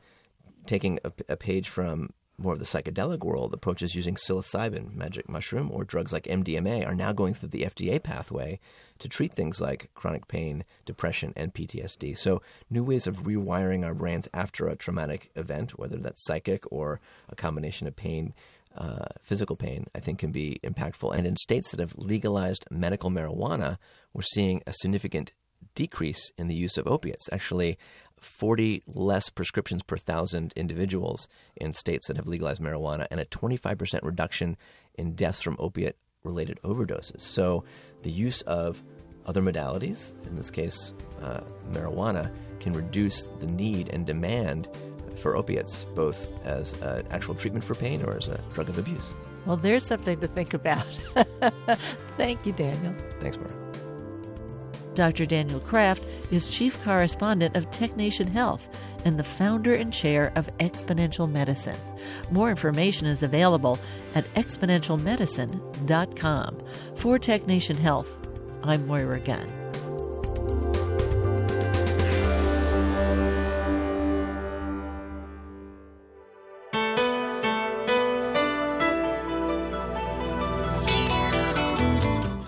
[0.66, 5.70] taking a, a page from more of the psychedelic world, approaches using psilocybin, magic mushroom,
[5.70, 8.60] or drugs like MDMA are now going through the FDA pathway
[8.98, 12.16] to treat things like chronic pain, depression, and PTSD.
[12.16, 17.00] So, new ways of rewiring our brains after a traumatic event, whether that's psychic or
[17.28, 18.34] a combination of pain,
[18.76, 21.16] uh, physical pain, I think can be impactful.
[21.16, 23.78] And in states that have legalized medical marijuana,
[24.12, 25.32] we're seeing a significant
[25.74, 27.28] decrease in the use of opiates.
[27.32, 27.78] Actually,
[28.26, 34.00] 40 less prescriptions per thousand individuals in states that have legalized marijuana, and a 25%
[34.02, 34.56] reduction
[34.94, 37.20] in deaths from opiate related overdoses.
[37.20, 37.64] So,
[38.02, 38.82] the use of
[39.26, 41.40] other modalities, in this case, uh,
[41.72, 44.68] marijuana, can reduce the need and demand
[45.16, 49.14] for opiates, both as an actual treatment for pain or as a drug of abuse.
[49.46, 50.84] Well, there's something to think about.
[52.16, 52.94] Thank you, Daniel.
[53.20, 53.65] Thanks, Mara.
[54.96, 55.26] Dr.
[55.26, 58.68] Daniel Kraft is Chief Correspondent of TechNation Health
[59.04, 61.76] and the founder and chair of Exponential Medicine.
[62.32, 63.78] More information is available
[64.14, 66.62] at exponentialmedicine.com.
[66.96, 68.28] For TechNation Health,
[68.64, 69.65] I'm Moira Gunn.